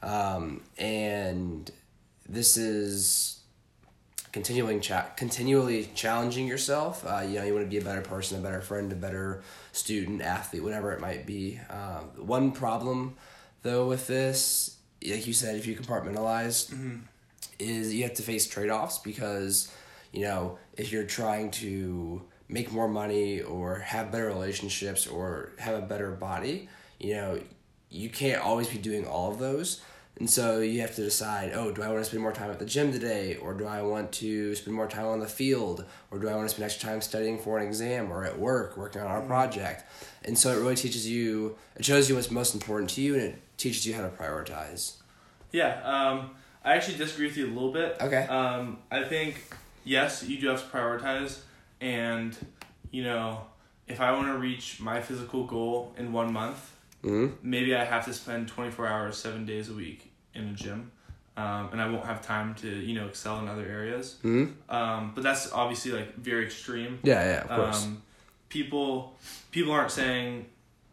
Um, 0.03 0.61
and 0.77 1.70
this 2.29 2.57
is 2.59 3.40
continuing 4.38 4.81
cha- 4.81 5.07
continually 5.16 5.88
challenging 5.94 6.44
yourself. 6.49 7.07
Uh, 7.07 7.23
you 7.25 7.38
know, 7.38 7.44
you 7.44 7.55
want 7.55 7.64
to 7.64 7.70
be 7.70 7.79
a 7.79 7.85
better 7.85 8.01
person, 8.01 8.37
a 8.37 8.42
better 8.42 8.61
friend, 8.61 8.90
a 8.90 8.97
better 8.97 9.42
student, 9.70 10.20
athlete, 10.23 10.61
whatever 10.64 10.90
it 10.92 11.01
might 11.01 11.25
be. 11.25 11.61
Um, 11.70 12.27
one 12.27 12.51
problem, 12.51 13.14
though, 13.62 13.87
with 13.87 14.09
this, 14.09 14.77
like 15.09 15.25
you 15.29 15.33
said, 15.33 15.55
if 15.55 15.66
you 15.68 15.77
compartmentalize, 15.77 16.68
Mm-hmm. 16.73 16.97
is 17.61 17.94
you 17.94 18.03
have 18.03 18.14
to 18.14 18.23
face 18.23 18.49
trade 18.49 18.70
offs 18.70 18.99
because, 18.99 19.73
you 20.12 20.23
know, 20.23 20.59
if 20.77 20.90
you're 20.90 21.07
trying 21.07 21.53
to 21.53 22.20
make 22.49 22.73
more 22.73 22.88
money 22.88 23.40
or 23.40 23.79
have 23.79 24.11
better 24.11 24.27
relationships 24.27 25.07
or 25.07 25.53
have 25.61 25.77
a 25.77 25.87
better 25.87 26.11
body, 26.11 26.68
you 26.99 27.14
know, 27.14 27.40
you 27.88 28.09
can't 28.11 28.42
always 28.42 28.68
be 28.68 28.79
doing 28.79 29.07
all 29.07 29.31
of 29.31 29.38
those. 29.38 29.81
And 30.18 30.31
so 30.31 30.61
you 30.61 30.81
have 30.81 30.94
to 30.94 31.03
decide, 31.03 31.53
oh, 31.55 31.72
do 31.72 31.83
I 31.83 31.88
want 31.88 31.98
to 32.00 32.05
spend 32.05 32.22
more 32.22 32.33
time 32.33 32.50
at 32.50 32.61
the 32.61 32.64
gym 32.64 32.92
today? 32.92 33.37
Or 33.37 33.53
do 33.53 33.66
I 33.66 33.83
want 33.83 34.12
to 34.12 34.55
spend 34.55 34.77
more 34.77 34.87
time 34.87 35.07
on 35.07 35.18
the 35.18 35.27
field? 35.27 35.85
Or 36.11 36.18
do 36.18 36.29
I 36.29 36.35
want 36.35 36.48
to 36.48 36.55
spend 36.55 36.64
extra 36.64 36.88
time 36.88 37.00
studying 37.00 37.38
for 37.38 37.59
an 37.59 37.66
exam 37.66 38.12
or 38.12 38.24
at 38.24 38.38
work 38.38 38.77
working 38.77 39.03
on 39.03 39.09
our 39.09 39.22
project? 39.22 39.85
And 40.24 40.38
so 40.38 40.57
it 40.57 40.61
really 40.61 40.77
teaches 40.77 41.09
you, 41.09 41.57
it 41.74 41.85
shows 41.85 42.09
you 42.09 42.14
what's 42.14 42.31
most 42.31 42.55
important 42.55 42.90
to 42.90 43.00
you 43.00 43.14
and 43.14 43.22
it 43.24 43.42
teaches 43.57 43.87
you 43.87 43.94
how 43.94 44.03
to 44.03 44.09
prioritize. 44.09 44.94
Yeah, 45.50 45.81
um, 45.83 46.31
I 46.64 46.74
actually 46.74 46.96
disagree 46.96 47.27
with 47.27 47.37
you 47.37 47.46
a 47.46 47.53
little 47.53 47.72
bit. 47.72 47.96
Okay. 48.00 48.27
Um, 48.27 48.79
I 48.90 49.05
think 49.05 49.42
yes, 49.85 50.24
you 50.24 50.40
do 50.40 50.48
have 50.48 50.62
to 50.62 50.77
prioritize, 50.77 51.40
and 51.81 52.37
you 52.90 53.05
know, 53.05 53.42
if 53.87 54.00
I 54.00 54.12
want 54.12 54.29
to 54.29 54.38
reach 54.38 54.81
my 54.81 55.00
physical 55.00 55.44
goal 55.44 55.94
in 55.96 56.12
one 56.12 56.33
month, 56.33 56.74
Mm-hmm. 57.05 57.35
maybe 57.43 57.75
I 57.75 57.85
have 57.85 58.05
to 58.07 58.12
spend 58.12 58.49
twenty 58.49 58.71
four 58.71 58.87
hours, 58.87 59.17
seven 59.17 59.45
days 59.45 59.69
a 59.69 59.75
week 59.75 60.11
in 60.35 60.49
a 60.49 60.53
gym, 60.53 60.90
um, 61.37 61.69
and 61.73 61.81
I 61.81 61.88
won't 61.88 62.07
have 62.07 62.23
time 62.23 62.55
to 62.57 62.69
you 62.69 62.95
know 62.99 63.07
excel 63.07 63.38
in 63.40 63.49
other 63.49 63.67
areas. 63.67 64.17
Mm-hmm. 64.25 64.75
Um, 64.75 65.12
but 65.14 65.23
that's 65.23 65.53
obviously 65.53 65.93
like 65.93 66.14
very 66.17 66.45
extreme. 66.45 66.99
Yeah, 67.03 67.23
yeah, 67.25 67.40
of 67.43 67.49
course. 67.49 67.85
Um, 67.85 68.03
people 68.49 69.17
people 69.51 69.73
aren't 69.73 69.90
saying 69.90 70.47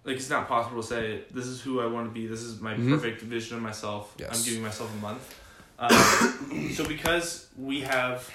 like 0.03 0.15
it's 0.17 0.29
not 0.29 0.47
possible 0.47 0.81
to 0.81 0.87
say 0.87 1.21
this 1.31 1.45
is 1.45 1.61
who 1.61 1.79
I 1.79 1.85
want 1.85 2.07
to 2.07 2.11
be. 2.13 2.27
This 2.27 2.41
is 2.41 2.59
my 2.59 2.73
Mhm. 2.73 2.89
perfect 2.89 3.21
vision 3.21 3.57
of 3.57 3.63
myself. 3.63 4.13
Yes. 4.17 4.29
I'm 4.37 4.43
giving 4.43 4.63
myself 4.63 4.91
a 4.93 5.01
month. 5.01 5.39
Um, 5.79 6.71
so 6.75 6.85
because 6.87 7.47
we 7.57 7.81
have 7.81 8.29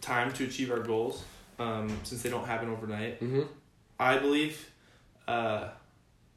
time 0.00 0.32
to 0.32 0.44
achieve 0.44 0.70
our 0.70 0.80
goals, 0.80 1.22
um, 1.58 1.90
since 2.04 2.22
they 2.22 2.30
don't 2.30 2.46
happen 2.46 2.70
overnight, 2.70 3.20
mm-hmm. 3.20 3.42
I 4.00 4.18
believe 4.18 4.70
uh, 5.26 5.68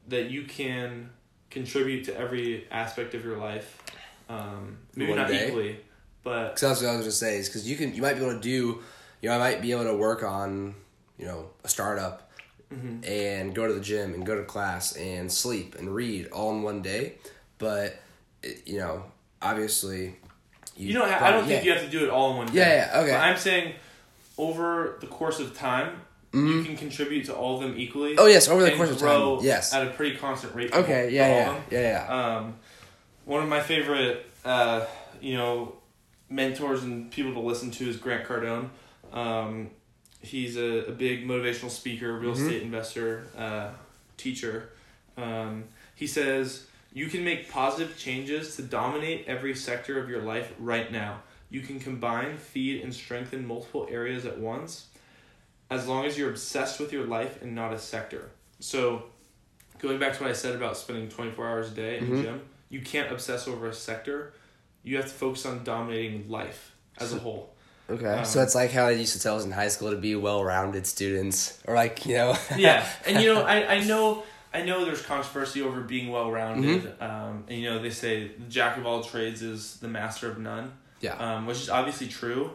that 0.08 0.30
you 0.30 0.44
can 0.44 1.10
contribute 1.50 2.04
to 2.04 2.18
every 2.18 2.66
aspect 2.70 3.14
of 3.14 3.24
your 3.24 3.36
life. 3.36 3.82
Um, 4.28 4.78
maybe 4.96 5.10
One 5.10 5.18
not 5.18 5.28
day? 5.28 5.46
equally, 5.48 5.78
but 6.22 6.54
Because 6.54 6.60
that's 6.60 6.82
what 6.82 6.88
I 6.90 6.96
was 6.96 7.02
gonna 7.02 7.12
say 7.12 7.36
is 7.38 7.48
because 7.48 7.68
you 7.68 7.76
can 7.76 7.94
you 7.94 8.02
might 8.02 8.14
be 8.14 8.22
able 8.22 8.34
to 8.34 8.40
do, 8.40 8.82
you 9.20 9.28
know, 9.28 9.34
I 9.34 9.38
might 9.38 9.60
be 9.60 9.72
able 9.72 9.84
to 9.84 9.94
work 9.96 10.22
on, 10.22 10.74
you 11.18 11.26
know, 11.26 11.50
a 11.64 11.68
startup, 11.68 12.30
mhm. 12.72 13.06
and 13.06 13.54
go 13.54 13.66
to 13.66 13.74
the 13.74 13.80
gym 13.80 14.14
and 14.14 14.24
go 14.24 14.34
to 14.36 14.44
class 14.44 14.92
and 14.96 15.30
sleep 15.30 15.74
and 15.78 15.94
read 15.94 16.28
all 16.28 16.52
in 16.52 16.62
one 16.62 16.80
day, 16.82 17.14
but 17.58 18.00
you 18.64 18.78
know, 18.78 19.04
obviously, 19.40 20.16
You 20.76 20.94
don't. 20.94 21.08
Ha- 21.08 21.18
I 21.26 21.30
don't 21.30 21.46
think 21.46 21.64
yeah. 21.64 21.72
you 21.74 21.78
have 21.78 21.84
to 21.84 21.90
do 21.98 22.04
it 22.04 22.10
all 22.10 22.30
in 22.32 22.36
one 22.38 22.46
day. 22.46 22.54
Yeah, 22.54 22.90
yeah, 22.94 23.00
okay. 23.02 23.12
But 23.12 23.20
I'm 23.20 23.36
saying, 23.36 23.74
over 24.38 24.96
the 25.00 25.06
course 25.06 25.38
of 25.38 25.54
time, 25.56 26.00
you 26.32 26.64
can 26.64 26.76
contribute 26.76 27.26
to 27.26 27.34
all 27.34 27.56
of 27.56 27.62
them 27.62 27.74
equally. 27.78 28.16
Oh 28.18 28.26
yes, 28.26 28.48
over 28.48 28.62
the 28.62 28.72
course 28.76 28.90
of 28.90 28.98
time. 28.98 29.38
Yes. 29.42 29.72
at 29.74 29.86
a 29.86 29.90
pretty 29.90 30.16
constant 30.16 30.54
rate. 30.54 30.72
Okay. 30.72 31.10
Yeah. 31.10 31.28
Yeah. 31.28 31.60
Yeah. 31.70 31.80
Yeah. 32.08 32.36
Um, 32.38 32.56
one 33.24 33.42
of 33.42 33.48
my 33.48 33.60
favorite, 33.60 34.26
uh, 34.44 34.84
you 35.20 35.36
know, 35.36 35.74
mentors 36.30 36.82
and 36.82 37.10
people 37.10 37.32
to 37.34 37.40
listen 37.40 37.70
to 37.72 37.88
is 37.88 37.96
Grant 37.98 38.26
Cardone. 38.26 38.70
Um, 39.12 39.70
he's 40.20 40.56
a, 40.56 40.86
a 40.88 40.92
big 40.92 41.26
motivational 41.26 41.70
speaker, 41.70 42.18
real 42.18 42.32
Mhm. 42.34 42.40
estate 42.42 42.62
investor, 42.62 43.26
uh, 43.36 43.68
teacher. 44.16 44.70
Um, 45.16 45.64
he 45.94 46.06
says 46.06 46.66
you 46.94 47.08
can 47.08 47.24
make 47.24 47.50
positive 47.50 47.98
changes 47.98 48.56
to 48.56 48.62
dominate 48.62 49.26
every 49.26 49.54
sector 49.54 50.02
of 50.02 50.08
your 50.08 50.22
life 50.22 50.52
right 50.58 50.90
now. 50.90 51.22
You 51.50 51.60
can 51.60 51.78
combine, 51.80 52.38
feed, 52.38 52.82
and 52.82 52.94
strengthen 52.94 53.46
multiple 53.46 53.86
areas 53.90 54.24
at 54.24 54.38
once, 54.38 54.86
as 55.72 55.88
long 55.88 56.04
as 56.04 56.18
you're 56.18 56.30
obsessed 56.30 56.78
with 56.78 56.92
your 56.92 57.06
life 57.06 57.40
and 57.42 57.54
not 57.54 57.72
a 57.72 57.78
sector. 57.78 58.30
So, 58.60 59.04
going 59.78 59.98
back 59.98 60.12
to 60.14 60.22
what 60.22 60.30
I 60.30 60.34
said 60.34 60.54
about 60.54 60.76
spending 60.76 61.08
twenty 61.08 61.30
four 61.30 61.48
hours 61.48 61.72
a 61.72 61.74
day 61.74 61.98
in 61.98 62.06
Mhm. 62.06 62.16
the 62.16 62.22
gym, 62.22 62.40
you 62.68 62.80
can't 62.82 63.10
obsess 63.10 63.48
over 63.48 63.66
a 63.68 63.74
sector. 63.74 64.34
You 64.82 64.96
have 64.96 65.06
to 65.06 65.12
focus 65.12 65.46
on 65.46 65.64
dominating 65.64 66.28
life 66.28 66.72
as 66.98 67.12
a 67.12 67.18
whole. 67.18 67.54
Okay. 67.90 68.06
Um, 68.06 68.24
so 68.24 68.42
it's 68.42 68.54
like 68.54 68.70
how 68.70 68.86
I 68.86 68.90
used 68.92 69.12
to 69.14 69.20
tell 69.20 69.36
us 69.36 69.44
in 69.44 69.52
high 69.52 69.68
school 69.68 69.90
to 69.90 69.96
be 69.96 70.14
well-rounded 70.14 70.86
students, 70.86 71.58
or 71.66 71.74
like 71.74 72.06
you 72.06 72.14
know. 72.16 72.36
yeah, 72.56 72.86
and 73.06 73.22
you 73.22 73.32
know, 73.34 73.42
I, 73.42 73.76
I 73.76 73.84
know 73.84 74.22
I 74.54 74.62
know 74.62 74.84
there's 74.84 75.02
controversy 75.02 75.62
over 75.62 75.80
being 75.80 76.10
well 76.10 76.30
rounded. 76.30 76.82
Mm-hmm. 76.84 77.02
Um, 77.02 77.44
and 77.48 77.58
you 77.58 77.70
know, 77.70 77.80
they 77.82 77.90
say 77.90 78.28
the 78.28 78.44
jack 78.48 78.76
of 78.76 78.86
all 78.86 79.02
trades 79.02 79.40
is 79.42 79.78
the 79.78 79.88
master 79.88 80.30
of 80.30 80.38
none. 80.38 80.72
Yeah. 81.00 81.14
Um, 81.16 81.46
which 81.46 81.58
is 81.58 81.68
obviously 81.68 82.06
true, 82.08 82.52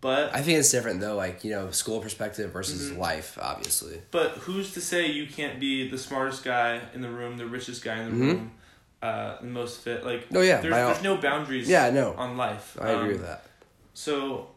but 0.00 0.34
I 0.34 0.40
think 0.42 0.58
it's 0.58 0.70
different 0.70 1.00
though, 1.00 1.16
like 1.16 1.44
you 1.44 1.50
know, 1.52 1.70
school 1.70 2.00
perspective 2.00 2.50
versus 2.52 2.90
Mhm. 2.90 2.98
life, 2.98 3.38
obviously. 3.40 4.00
but 4.10 4.32
who's 4.32 4.72
to 4.74 4.80
say 4.80 5.06
you 5.06 5.26
can't 5.26 5.58
be 5.60 5.88
the 5.88 5.98
smartest 5.98 6.44
guy 6.44 6.80
in 6.94 7.00
the 7.00 7.08
room, 7.10 7.36
the 7.36 7.46
richest 7.46 7.82
guy 7.84 8.00
in 8.02 8.10
the 8.10 8.16
Mhm. 8.24 8.28
room, 8.28 8.52
uh, 9.02 9.36
the 9.40 9.46
most 9.46 9.80
fit? 9.80 10.04
Like, 10.04 10.30
No, 10.30 10.40
yeah, 10.40 10.60
there's 10.60 10.74
there's 10.74 11.02
no 11.02 11.16
boundaries. 11.16 11.68
Yeah, 11.68 11.90
no, 11.90 12.12
on 12.14 12.36
life. 12.36 12.76
I 12.80 12.90
agree 12.90 13.02
Um, 13.02 13.08
with 13.12 13.22
that. 13.22 13.44
So 13.94 14.50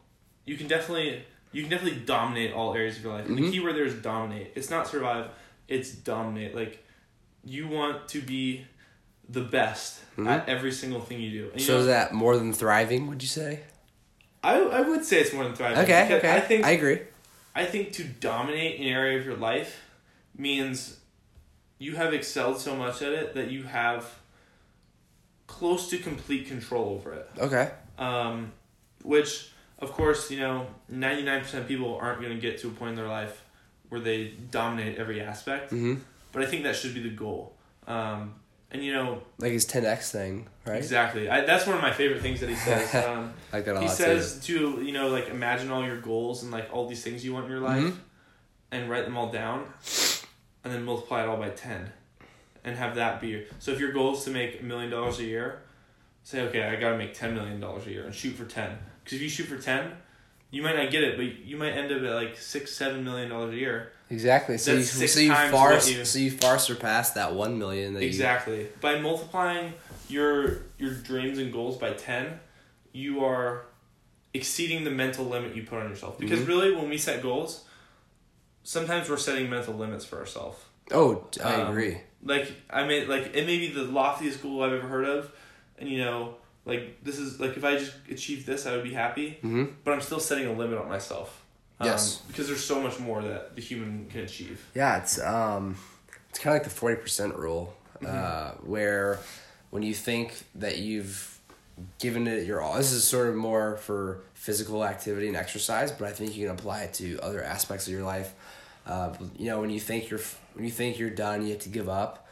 you 0.45 0.57
can 0.57 0.67
definitely 0.67 1.23
you 1.51 1.63
can 1.63 1.71
definitely 1.71 2.01
dominate 2.01 2.53
all 2.53 2.75
areas 2.75 2.97
of 2.97 3.03
your 3.03 3.13
life. 3.13 3.25
And 3.25 3.35
Mhm. 3.39 3.45
the 3.45 3.51
key 3.51 3.59
word 3.59 3.75
there 3.75 3.83
is 3.85 3.95
dominate. 3.95 4.51
It's 4.55 4.69
not 4.69 4.87
survive, 4.87 5.29
it's 5.67 5.89
dominate. 5.91 6.53
Like 6.53 6.83
you 7.43 7.67
want 7.67 8.07
to 8.09 8.21
be 8.21 8.67
the 9.27 9.41
best 9.41 9.99
Mhm. 10.17 10.27
at 10.27 10.47
every 10.49 10.71
single 10.71 11.01
thing 11.01 11.19
you 11.19 11.31
do. 11.31 11.49
And, 11.51 11.59
you 11.61 11.65
So 11.65 11.73
know, 11.73 11.79
is 11.79 11.85
that 11.87 12.13
more 12.13 12.37
than 12.37 12.53
thriving? 12.53 13.07
Would 13.07 13.21
you 13.23 13.27
say? 13.27 13.61
I 14.43 14.57
I 14.59 14.81
would 14.81 15.03
say 15.05 15.19
it's 15.21 15.33
more 15.33 15.43
than 15.43 15.53
thriving. 15.55 15.79
Okay, 15.83 16.15
okay. 16.17 16.35
I 16.35 16.39
think 16.39 16.65
I 16.65 16.71
agree. 16.71 16.99
I 17.55 17.65
think 17.65 17.91
to 17.93 18.03
dominate 18.03 18.79
an 18.79 18.85
area 18.87 19.19
of 19.19 19.25
your 19.25 19.35
life 19.37 19.81
means 20.37 20.97
you 21.77 21.95
have 21.95 22.13
excelled 22.13 22.59
so 22.59 22.75
much 22.75 23.01
at 23.01 23.11
it 23.11 23.33
that 23.33 23.49
you 23.51 23.63
have 23.63 24.05
close 25.47 25.89
to 25.89 25.97
complete 25.97 26.47
control 26.47 26.93
over 26.93 27.13
it. 27.13 27.29
Okay. 27.37 27.71
um, 27.97 28.51
which 29.03 29.51
of 29.79 29.91
course 29.93 30.29
you 30.29 30.39
know 30.39 30.67
99% 30.91 31.53
of 31.55 31.67
people 31.67 31.97
aren't 32.01 32.21
going 32.21 32.33
to 32.33 32.39
get 32.39 32.59
to 32.59 32.67
a 32.67 32.71
point 32.71 32.91
in 32.91 32.95
their 32.95 33.07
life 33.07 33.43
where 33.89 34.01
they 34.01 34.33
dominate 34.51 34.97
every 34.97 35.21
aspect 35.21 35.71
Mm-hmm. 35.71 35.95
but 36.31 36.43
i 36.43 36.45
think 36.45 36.63
that 36.63 36.75
should 36.75 36.93
be 36.93 37.01
the 37.01 37.09
goal 37.15 37.53
um, 37.87 38.35
and 38.71 38.83
you 38.83 38.93
know 38.93 39.21
Like 39.39 39.51
his 39.51 39.65
10x 39.65 40.11
thing, 40.11 40.47
right? 40.65 40.77
exactly 40.77 41.29
I, 41.29 41.41
that's 41.41 41.65
one 41.65 41.75
of 41.75 41.81
my 41.81 41.91
favorite 41.91 42.21
things 42.21 42.39
that 42.41 42.49
he 42.49 42.55
says 42.55 42.93
um, 43.05 43.33
I 43.51 43.57
like 43.57 43.65
that 43.65 43.75
a 43.75 43.79
he 43.79 43.87
lot 43.87 43.95
says 43.95 44.39
to 44.45 44.81
you 44.83 44.91
know 44.91 45.09
like 45.09 45.29
imagine 45.29 45.71
all 45.71 45.83
your 45.85 45.99
goals 45.99 46.43
and 46.43 46.51
like 46.51 46.69
all 46.71 46.87
these 46.87 47.03
things 47.03 47.23
you 47.25 47.33
want 47.33 47.45
in 47.45 47.51
your 47.51 47.61
life 47.61 47.83
Mhm. 47.83 47.95
and 48.71 48.89
write 48.89 49.05
them 49.05 49.17
all 49.17 49.31
down 49.31 49.65
and 50.63 50.73
then 50.73 50.83
multiply 50.83 51.23
it 51.23 51.27
all 51.29 51.37
by 51.37 51.49
10 51.49 51.91
and 52.63 52.75
have 52.77 52.95
that 52.95 53.19
be 53.21 53.29
your 53.29 53.41
so 53.59 53.71
if 53.71 53.79
your 53.79 53.91
goal 53.91 54.13
is 54.15 54.23
to 54.25 54.29
make 54.31 54.59
a 54.61 54.63
million 54.63 54.89
dollars 54.91 55.19
a 55.19 55.23
year 55.23 55.61
say 56.23 56.41
okay 56.41 56.63
i 56.63 56.75
gotta 56.75 56.97
make 56.97 57.13
10 57.13 57.33
million 57.33 57.59
dollars 57.59 57.87
a 57.87 57.89
year 57.89 58.03
and 58.05 58.13
shoot 58.13 58.35
for 58.35 58.45
10 58.45 58.77
because 59.03 59.15
if 59.15 59.21
you 59.21 59.29
shoot 59.29 59.45
for 59.47 59.57
10 59.57 59.91
you 60.51 60.61
might 60.63 60.75
not 60.75 60.89
get 60.91 61.03
it 61.03 61.15
but 61.17 61.45
you 61.45 61.57
might 61.57 61.71
end 61.71 61.91
up 61.91 62.01
at 62.01 62.13
like 62.15 62.37
six 62.37 62.73
seven 62.75 63.03
million 63.03 63.29
dollars 63.29 63.53
a 63.53 63.57
year. 63.57 63.91
Exactly. 64.11 64.57
So 64.57 64.71
you, 64.71 64.77
That's 64.79 65.13
so 65.13 65.19
you 65.19 65.31
far 65.51 65.73
you- 65.73 66.03
so 66.05 66.17
you 66.19 66.31
far 66.31 66.57
surpassed 66.57 67.15
that 67.15 67.35
one 67.35 67.59
million 67.59 67.93
that 67.93 68.03
exactly 68.03 68.67
by 68.81 68.99
multiplying 68.99 69.73
your 70.07 70.63
your 70.79 70.91
dreams 70.93 71.37
and 71.37 71.53
goals 71.53 71.77
by 71.77 71.93
10 71.93 72.39
you 72.91 73.23
are 73.23 73.65
exceeding 74.33 74.83
the 74.83 74.89
mental 74.89 75.25
limit 75.25 75.55
you 75.55 75.63
put 75.63 75.79
on 75.83 75.89
yourself 75.89 76.17
because 76.17 76.39
Mhm. 76.39 76.47
really 76.47 76.75
when 76.75 76.89
we 76.89 76.97
set 76.97 77.21
goals 77.21 77.65
sometimes 78.63 79.09
we're 79.09 79.17
setting 79.17 79.49
mental 79.49 79.73
limits 79.73 80.05
for 80.05 80.17
ourselves. 80.19 80.57
Oh, 80.91 81.27
I 81.43 81.53
Um, 81.61 81.69
agree. 81.69 81.97
like 82.23 82.51
I 82.69 82.85
mean 82.87 83.07
like 83.07 83.35
it 83.35 83.45
may 83.45 83.57
be 83.59 83.67
the 83.67 83.83
loftiest 83.83 84.41
goal 84.41 84.63
I've 84.63 84.73
ever 84.73 84.87
heard 84.87 85.05
of 85.05 85.31
and 85.77 85.87
you 85.87 85.99
know 85.99 86.35
like 86.69 87.03
this 87.03 87.17
is 87.19 87.39
like 87.39 87.57
if 87.57 87.63
I 87.63 87.77
just 87.77 87.93
achieved 88.09 88.45
this 88.45 88.65
I 88.65 88.73
would 88.75 88.83
be 88.83 88.93
happy 88.93 89.37
Mm-hmm. 89.43 89.65
but 89.83 89.91
I'm 89.93 90.01
still 90.01 90.19
setting 90.19 90.47
a 90.47 90.53
limit 90.53 90.77
on 90.79 90.87
myself 90.87 91.43
um, 91.79 91.87
Yes. 91.87 92.21
because 92.27 92.47
there's 92.47 92.63
so 92.63 92.81
much 92.81 92.99
more 92.99 93.21
that 93.21 93.55
the 93.55 93.61
human 93.61 94.07
can 94.09 94.21
achieve 94.21 94.63
Yeah, 94.75 94.97
it's 95.01 95.19
um, 95.19 95.75
it's 96.29 96.39
kind 96.39 96.55
of 96.55 96.61
like 96.61 96.69
the 96.69 96.75
forty 96.81 96.95
percent 97.01 97.35
rule, 97.35 97.73
Mm-hmm. 98.01 98.05
uh, 98.07 98.51
where 98.65 99.19
when 99.71 99.83
you 99.83 99.93
think 99.93 100.33
that 100.55 100.77
you've 100.79 101.37
given 101.99 102.27
it 102.27 102.45
your 102.47 102.61
all, 102.61 102.75
this 102.77 102.91
is 102.91 103.03
sort 103.03 103.27
of 103.29 103.35
more 103.35 103.77
for 103.77 104.21
physical 104.33 104.83
activity 104.85 105.27
and 105.27 105.35
exercise, 105.37 105.91
but 105.91 106.07
I 106.07 106.11
think 106.11 106.35
you 106.35 106.47
can 106.47 106.55
apply 106.55 106.83
it 106.83 106.93
to 106.95 107.19
other 107.21 107.43
aspects 107.43 107.87
of 107.87 107.93
your 107.93 108.03
life. 108.03 108.33
Uh, 108.85 109.13
you 109.37 109.45
know, 109.47 109.59
when 109.61 109.69
you 109.69 109.79
think 109.79 110.09
you're 110.09 110.21
when 110.55 110.65
you 110.65 110.71
think 110.71 110.97
you're 110.99 111.09
done, 111.09 111.43
you 111.43 111.49
have 111.53 111.59
to 111.63 111.69
give 111.69 111.87
up. 111.89 112.27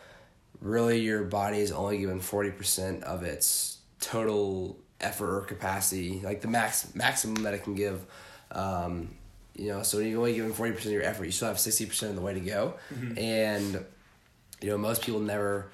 Really, 0.61 0.99
your 1.01 1.23
body 1.23 1.59
is 1.59 1.71
only 1.71 1.97
given 1.99 2.19
forty 2.19 2.49
percent 2.51 3.03
of 3.03 3.23
its 3.23 3.76
total 3.99 4.77
effort 4.99 5.37
or 5.37 5.41
capacity, 5.41 6.21
like 6.23 6.41
the 6.41 6.47
max 6.47 6.93
maximum 6.95 7.43
that 7.43 7.53
it 7.53 7.63
can 7.63 7.75
give. 7.75 8.05
Um, 8.51 9.15
you 9.55 9.69
know, 9.69 9.83
so 9.83 9.97
when 9.97 10.07
you're 10.07 10.19
only 10.19 10.35
giving 10.35 10.53
forty 10.53 10.71
percent 10.71 10.87
of 10.87 10.93
your 10.93 11.03
effort, 11.03 11.25
you 11.25 11.31
still 11.31 11.47
have 11.47 11.59
sixty 11.59 11.85
percent 11.85 12.11
of 12.11 12.15
the 12.15 12.21
way 12.21 12.33
to 12.33 12.39
go, 12.39 12.75
and 13.17 13.83
you 14.61 14.69
know 14.69 14.77
most 14.77 15.01
people 15.01 15.19
never 15.19 15.69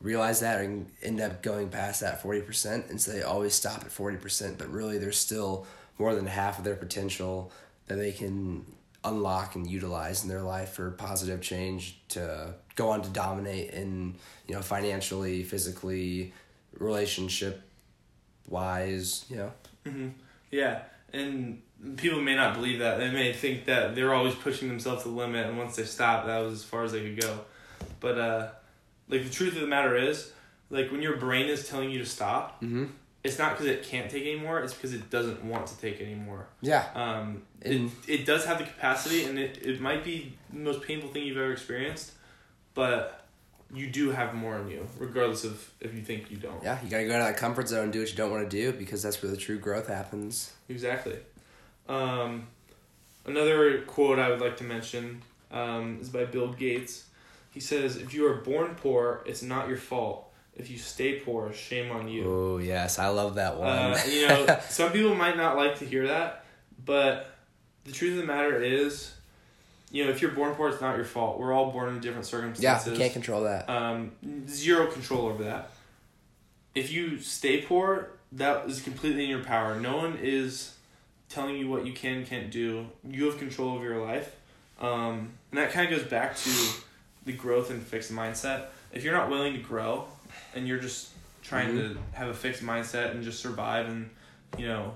realize 0.00 0.40
that 0.40 0.60
and 0.60 0.90
end 1.02 1.20
up 1.20 1.42
going 1.42 1.68
past 1.68 2.00
that 2.00 2.22
forty 2.22 2.40
percent, 2.40 2.86
and 2.88 3.00
so 3.00 3.12
they 3.12 3.22
always 3.22 3.54
stop 3.54 3.80
at 3.82 3.90
forty 3.90 4.16
percent. 4.16 4.58
But 4.58 4.68
really, 4.70 4.98
there's 4.98 5.18
still 5.18 5.66
more 5.98 6.14
than 6.14 6.26
half 6.26 6.58
of 6.58 6.64
their 6.64 6.76
potential 6.76 7.52
that 7.86 7.96
they 7.96 8.12
can 8.12 8.64
unlock 9.04 9.54
and 9.54 9.68
utilize 9.68 10.22
in 10.22 10.28
their 10.28 10.42
life 10.42 10.72
for 10.74 10.90
positive 10.90 11.40
change 11.40 11.98
to 12.08 12.54
go 12.76 12.90
on 12.90 13.02
to 13.02 13.08
dominate 13.10 13.70
in 13.70 14.14
you 14.46 14.54
know 14.54 14.62
financially, 14.62 15.42
physically, 15.42 16.32
relationship 16.78 17.62
wise. 18.48 19.24
You 19.28 19.36
know. 19.36 19.52
hmm 19.86 20.08
Yeah, 20.50 20.82
and 21.12 21.62
people 21.96 22.20
may 22.20 22.34
not 22.36 22.54
believe 22.54 22.78
that. 22.80 22.98
They 22.98 23.10
may 23.10 23.32
think 23.32 23.66
that 23.66 23.94
they're 23.94 24.14
always 24.14 24.34
pushing 24.34 24.68
themselves 24.68 25.02
to 25.04 25.08
the 25.08 25.14
limit, 25.14 25.46
and 25.46 25.58
once 25.58 25.76
they 25.76 25.84
stop, 25.84 26.26
that 26.26 26.38
was 26.38 26.54
as 26.54 26.64
far 26.64 26.84
as 26.84 26.92
they 26.92 27.00
could 27.00 27.20
go. 27.20 27.40
But 28.00 28.18
uh, 28.18 28.48
like 29.08 29.24
the 29.24 29.30
truth 29.30 29.54
of 29.54 29.60
the 29.62 29.66
matter 29.66 29.96
is, 29.96 30.32
like 30.70 30.90
when 30.90 31.02
your 31.02 31.16
brain 31.16 31.46
is 31.48 31.68
telling 31.68 31.90
you 31.90 31.98
to 31.98 32.06
stop, 32.06 32.60
Mm-hmm. 32.62 32.86
it's 33.24 33.38
not 33.38 33.52
because 33.52 33.66
it 33.66 33.82
can't 33.82 34.10
take 34.10 34.22
anymore. 34.22 34.60
It's 34.60 34.74
because 34.74 34.94
it 34.94 35.10
doesn't 35.10 35.44
want 35.44 35.66
to 35.68 35.78
take 35.78 36.00
anymore. 36.00 36.46
Yeah. 36.60 36.84
Um, 36.94 37.42
And- 37.62 37.90
it, 38.06 38.20
it 38.20 38.26
does 38.26 38.44
have 38.46 38.58
the 38.58 38.64
capacity, 38.64 39.24
and 39.24 39.38
it, 39.38 39.58
it 39.62 39.80
might 39.80 40.04
be 40.04 40.34
the 40.52 40.58
most 40.60 40.82
painful 40.82 41.10
thing 41.10 41.24
you've 41.26 41.36
ever 41.36 41.52
experienced, 41.52 42.12
but 42.74 43.19
you 43.72 43.88
do 43.88 44.10
have 44.10 44.34
more 44.34 44.58
in 44.58 44.68
you, 44.68 44.86
regardless 44.98 45.44
of 45.44 45.70
if 45.80 45.94
you 45.94 46.02
think 46.02 46.30
you 46.30 46.36
don't. 46.36 46.62
Yeah, 46.62 46.78
you 46.82 46.90
gotta 46.90 47.06
go 47.06 47.14
out 47.14 47.20
of 47.20 47.26
that 47.28 47.36
comfort 47.36 47.68
zone 47.68 47.84
and 47.84 47.92
do 47.92 48.00
what 48.00 48.10
you 48.10 48.16
don't 48.16 48.30
want 48.30 48.48
to 48.48 48.56
do 48.56 48.72
because 48.72 49.02
that's 49.02 49.22
where 49.22 49.30
the 49.30 49.36
true 49.36 49.58
growth 49.58 49.86
happens. 49.86 50.52
Exactly. 50.68 51.18
Um, 51.88 52.46
another 53.26 53.82
quote 53.82 54.18
I 54.18 54.30
would 54.30 54.40
like 54.40 54.56
to 54.58 54.64
mention 54.64 55.22
um, 55.50 55.98
is 56.00 56.08
by 56.08 56.24
Bill 56.24 56.52
Gates. 56.52 57.04
He 57.50 57.60
says, 57.60 57.96
If 57.96 58.14
you 58.14 58.26
are 58.26 58.36
born 58.36 58.74
poor, 58.76 59.22
it's 59.26 59.42
not 59.42 59.68
your 59.68 59.78
fault. 59.78 60.32
If 60.56 60.70
you 60.70 60.78
stay 60.78 61.20
poor, 61.20 61.52
shame 61.52 61.90
on 61.90 62.08
you. 62.08 62.24
Oh 62.26 62.58
yes, 62.58 62.98
I 62.98 63.08
love 63.08 63.36
that 63.36 63.58
one. 63.58 63.68
Uh, 63.68 63.98
you 64.08 64.28
know, 64.28 64.58
some 64.68 64.92
people 64.92 65.14
might 65.14 65.36
not 65.36 65.56
like 65.56 65.78
to 65.78 65.84
hear 65.84 66.08
that, 66.08 66.44
but 66.84 67.34
the 67.84 67.92
truth 67.92 68.12
of 68.12 68.18
the 68.18 68.26
matter 68.26 68.60
is, 68.60 69.12
you 69.90 70.04
know, 70.04 70.10
if 70.10 70.22
you're 70.22 70.30
born 70.30 70.54
poor, 70.54 70.68
it's 70.68 70.80
not 70.80 70.96
your 70.96 71.04
fault. 71.04 71.38
We're 71.38 71.52
all 71.52 71.70
born 71.72 71.88
in 71.94 72.00
different 72.00 72.26
circumstances. 72.26 72.86
yeah, 72.86 72.92
you 72.92 72.98
can't 72.98 73.12
control 73.12 73.42
that. 73.44 73.68
um, 73.68 74.12
zero 74.48 74.86
control 74.86 75.26
over 75.28 75.44
that. 75.44 75.70
If 76.74 76.92
you 76.92 77.18
stay 77.18 77.62
poor, 77.62 78.10
that 78.32 78.66
is 78.68 78.80
completely 78.80 79.24
in 79.24 79.30
your 79.30 79.42
power. 79.44 79.78
No 79.80 79.96
one 79.96 80.18
is 80.22 80.74
telling 81.28 81.56
you 81.56 81.68
what 81.68 81.84
you 81.86 81.92
can 81.92 82.18
and 82.18 82.26
can't 82.26 82.50
do. 82.50 82.86
You 83.08 83.24
have 83.26 83.38
control 83.38 83.70
over 83.74 83.84
your 83.84 84.04
life. 84.04 84.36
Um, 84.80 85.32
and 85.50 85.58
that 85.58 85.72
kind 85.72 85.92
of 85.92 85.98
goes 85.98 86.08
back 86.08 86.36
to 86.36 86.50
the 87.24 87.32
growth 87.32 87.70
and 87.70 87.82
fixed 87.82 88.12
mindset. 88.12 88.66
If 88.92 89.02
you're 89.04 89.12
not 89.14 89.28
willing 89.28 89.52
to 89.54 89.58
grow 89.60 90.06
and 90.54 90.66
you're 90.66 90.78
just 90.78 91.08
trying 91.42 91.76
to 91.76 91.96
have 92.12 92.28
a 92.28 92.34
fixed 92.34 92.62
mindset 92.62 93.10
and 93.10 93.22
just 93.24 93.40
survive 93.40 93.86
and, 93.88 94.10
you 94.56 94.66
know, 94.68 94.94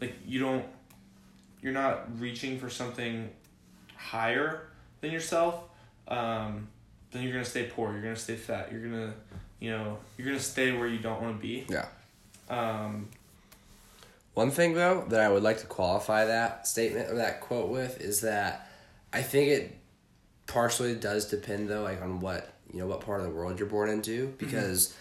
like 0.00 0.14
you 0.26 0.40
don't, 0.40 0.64
you're 1.62 1.72
not 1.72 2.18
reaching 2.20 2.58
for 2.58 2.68
something 2.70 3.30
higher 3.96 4.68
than 5.00 5.10
yourself, 5.12 5.62
um, 6.08 6.68
then 7.10 7.22
you're 7.22 7.32
gonna 7.32 7.44
stay 7.44 7.64
poor. 7.64 7.92
You're 7.92 8.02
gonna 8.02 8.16
stay 8.16 8.36
fat. 8.36 8.70
You're 8.70 8.82
gonna, 8.82 9.14
you 9.60 9.70
know, 9.70 9.98
you're 10.16 10.26
gonna 10.26 10.40
stay 10.40 10.72
where 10.76 10.88
you 10.88 10.98
don't 10.98 11.20
want 11.20 11.36
to 11.36 11.42
be. 11.42 11.66
Yeah. 11.68 11.86
Um, 12.48 13.08
One 14.34 14.50
thing 14.50 14.74
though 14.74 15.04
that 15.08 15.20
I 15.20 15.28
would 15.28 15.42
like 15.42 15.58
to 15.60 15.66
qualify 15.66 16.26
that 16.26 16.66
statement 16.66 17.10
or 17.10 17.16
that 17.16 17.40
quote 17.40 17.70
with 17.70 18.00
is 18.00 18.20
that 18.20 18.68
I 19.12 19.22
think 19.22 19.48
it 19.48 19.78
partially 20.46 20.94
does 20.94 21.26
depend 21.26 21.68
though 21.68 21.82
like 21.82 22.00
on 22.02 22.20
what 22.20 22.52
you 22.72 22.78
know 22.78 22.86
what 22.86 23.00
part 23.00 23.20
of 23.20 23.26
the 23.26 23.32
world 23.32 23.58
you're 23.58 23.68
born 23.68 23.88
into 23.88 24.28
because 24.38 24.94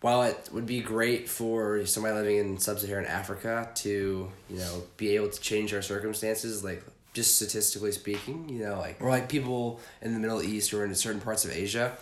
while 0.00 0.22
it 0.22 0.48
would 0.52 0.66
be 0.66 0.80
great 0.80 1.28
for 1.28 1.86
somebody 1.86 2.14
living 2.14 2.36
in 2.36 2.58
sub-Saharan 2.58 3.06
Africa 3.06 3.70
to 3.74 4.30
you 4.50 4.56
know 4.56 4.82
be 4.96 5.14
able 5.14 5.28
to 5.28 5.40
change 5.40 5.70
their 5.70 5.82
circumstances 5.82 6.64
like 6.64 6.82
just 7.14 7.36
statistically 7.36 7.92
speaking 7.92 8.48
you 8.48 8.58
know 8.64 8.76
like 8.78 8.96
or 9.00 9.08
like 9.08 9.28
people 9.28 9.80
in 10.02 10.12
the 10.12 10.20
Middle 10.20 10.42
East 10.42 10.74
or 10.74 10.84
in 10.84 10.94
certain 10.94 11.20
parts 11.20 11.44
of 11.46 11.50
Asia 11.52 11.96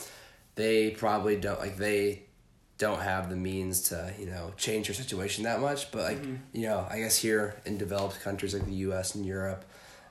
they 0.57 0.91
probably 0.91 1.37
don't 1.37 1.61
like 1.61 1.77
they 1.77 2.23
don't 2.79 3.01
have 3.01 3.31
the 3.31 3.37
means 3.37 3.83
to 3.91 4.13
you 4.19 4.27
know 4.27 4.53
change 4.57 4.89
their 4.89 4.95
situation 4.95 5.45
that 5.45 5.61
much. 5.61 5.93
But 5.93 6.03
like 6.05 6.25
you 6.53 6.63
know 6.63 6.85
i 6.91 6.99
guess 6.99 7.17
here 7.17 7.55
in 7.65 7.79
developed 7.79 8.21
countries 8.23 8.53
like 8.55 8.67
the 8.67 8.73
us 8.75 9.15
and 9.15 9.25
europe 9.25 9.65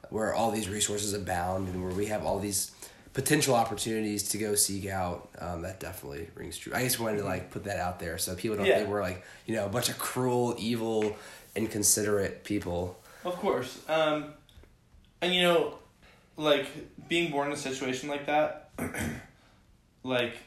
where 0.09 0.33
all 0.33 0.51
these 0.51 0.67
resources 0.69 1.13
abound 1.13 1.67
and 1.69 1.83
where 1.83 1.93
we 1.93 2.05
have 2.07 2.25
all 2.25 2.39
these 2.39 2.71
potential 3.13 3.55
opportunities 3.55 4.29
to 4.29 4.37
go 4.37 4.55
seek 4.55 4.85
out 4.87 5.29
um, 5.39 5.61
that 5.63 5.79
definitely 5.81 6.27
rings 6.35 6.57
true. 6.57 6.71
I 6.73 6.83
just 6.83 6.99
wanted 6.99 7.17
to 7.17 7.25
like 7.25 7.49
put 7.51 7.63
that 7.65 7.77
out 7.77 7.99
there 7.99 8.17
so 8.17 8.35
people 8.35 8.55
don't 8.57 8.65
Yeah. 8.65 8.77
think 8.77 8.89
we're 8.89 9.01
like 9.01 9.23
you 9.45 9.55
know 9.55 9.65
a 9.65 9.69
bunch 9.69 9.89
of 9.89 9.97
cruel 9.97 10.55
evil 10.59 11.15
inconsiderate 11.55 12.43
people. 12.43 12.97
Of 13.25 13.35
course. 13.35 13.79
Um, 13.87 14.33
and 15.21 15.33
you 15.33 15.41
know, 15.41 15.75
like 16.37 16.67
being 17.07 17.31
born 17.31 17.47
in 17.47 17.53
a 17.53 17.57
situation 17.57 18.09
like 18.09 18.25
that, 18.25 18.69
like 20.03 20.37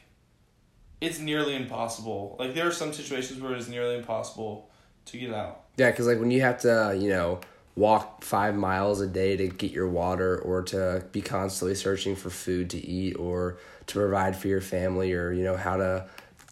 it's 1.01 1.19
nearly 1.19 1.55
impossible. 1.55 2.35
Like 2.39 2.53
there 2.53 2.67
are 2.67 2.71
some 2.71 2.93
situations 2.93 3.41
where 3.41 3.53
it's 3.53 3.67
nearly 3.67 3.95
impossible 3.97 4.69
to 5.05 5.17
get 5.17 5.33
out. 5.33 5.61
Yeah, 5.77 5.91
because 5.91 6.07
like 6.07 6.19
when 6.19 6.31
you 6.31 6.41
have 6.41 6.59
to, 6.61 6.97
you 6.99 7.09
know, 7.09 7.41
walk 7.75 8.23
five 8.23 8.55
miles 8.55 9.01
a 9.01 9.07
day 9.07 9.35
to 9.35 9.47
get 9.47 9.71
your 9.71 9.87
water, 9.87 10.39
or 10.39 10.61
to 10.63 11.05
be 11.11 11.21
constantly 11.21 11.75
searching 11.75 12.15
for 12.15 12.29
food 12.29 12.69
to 12.71 12.77
eat, 12.77 13.13
or 13.13 13.57
to 13.87 13.93
provide 13.93 14.35
for 14.35 14.47
your 14.47 14.61
family, 14.61 15.13
or 15.13 15.31
you 15.31 15.43
know 15.43 15.57
how 15.57 15.77
to 15.77 16.05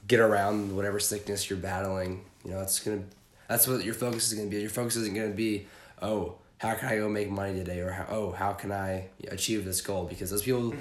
get 0.07 0.19
around 0.19 0.75
whatever 0.75 0.99
sickness 0.99 1.49
you're 1.49 1.59
battling. 1.59 2.23
You 2.43 2.51
know, 2.51 2.59
that's 2.59 2.79
gonna, 2.79 3.03
that's 3.47 3.67
what 3.67 3.83
your 3.83 3.93
focus 3.93 4.31
is 4.31 4.37
gonna 4.37 4.49
be. 4.49 4.59
Your 4.59 4.69
focus 4.69 4.97
isn't 4.97 5.15
gonna 5.15 5.29
be, 5.29 5.67
oh, 6.01 6.35
how 6.63 6.73
can 6.75 6.87
I 6.87 6.95
go 6.95 7.09
make 7.09 7.29
money 7.29 7.53
today, 7.59 7.79
or 7.81 7.91
how, 7.91 8.05
oh, 8.09 8.31
how 8.31 8.53
can 8.53 8.71
I 8.71 9.09
achieve 9.27 9.65
this 9.65 9.81
goal? 9.81 10.05
Because 10.05 10.29
those 10.31 10.43
people, 10.43 10.73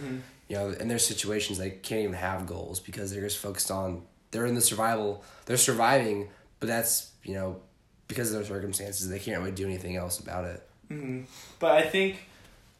you 0.49 0.57
know, 0.57 0.68
in 0.71 0.87
their 0.87 0.99
situations, 0.99 1.59
they 1.59 1.71
can't 1.71 2.03
even 2.03 2.14
have 2.14 2.47
goals 2.47 2.79
because 2.79 3.11
they're 3.11 3.23
just 3.23 3.38
focused 3.38 3.71
on 3.71 4.03
they're 4.31 4.47
in 4.47 4.55
the 4.55 4.61
survival, 4.61 5.25
they're 5.47 5.57
surviving, 5.57 6.29
but 6.61 6.68
that's 6.68 7.11
you 7.25 7.35
know 7.35 7.61
because 8.09 8.33
of 8.33 8.38
their 8.38 8.45
circumstances, 8.57 9.09
they 9.09 9.18
can't 9.18 9.38
really 9.40 9.53
do 9.53 9.66
anything 9.66 9.97
else 9.97 10.21
about 10.21 10.45
it. 10.45 10.68
hmm 10.88 11.23
But 11.59 11.73
I 11.73 11.83
think 11.83 12.16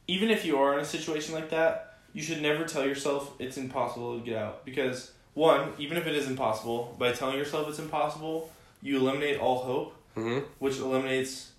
even 0.07 0.31
if 0.31 0.45
you 0.45 0.59
are 0.59 0.75
in 0.75 0.81
a 0.81 0.85
situation 0.85 1.35
like 1.35 1.51
that, 1.51 1.99
you 2.13 2.23
should 2.23 2.41
never 2.43 2.65
tell 2.65 2.87
yourself 2.87 3.33
it's 3.39 3.57
impossible 3.57 4.19
to 4.19 4.25
get 4.25 4.37
out 4.37 4.65
because 4.65 5.13
one, 5.35 5.73
even 5.79 5.97
if 5.97 6.07
it 6.07 6.15
is 6.15 6.29
impossible, 6.29 6.95
by 6.99 7.13
telling 7.13 7.39
yourself 7.39 7.69
it's 7.69 7.79
impossible, 7.79 8.51
you 8.83 8.99
eliminate 8.99 9.41
all 9.41 9.59
hope 9.65 9.97
Mm-hmm. 10.15 10.41
which 10.59 10.77
eliminates 10.79 11.52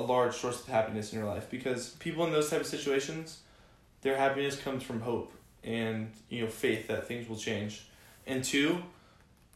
a 0.00 0.06
large 0.06 0.34
source 0.34 0.60
of 0.60 0.68
happiness 0.68 1.12
in 1.12 1.18
your 1.18 1.28
life 1.28 1.50
because 1.50 1.90
people 1.90 2.24
in 2.24 2.32
those 2.32 2.50
type 2.50 2.60
of 2.60 2.66
situations 2.66 3.40
their 4.02 4.16
happiness 4.16 4.58
comes 4.58 4.82
from 4.82 5.00
hope 5.00 5.32
and 5.62 6.10
you 6.28 6.42
know 6.42 6.48
faith 6.48 6.88
that 6.88 7.06
things 7.06 7.28
will 7.28 7.36
change. 7.36 7.86
And 8.26 8.42
two 8.42 8.82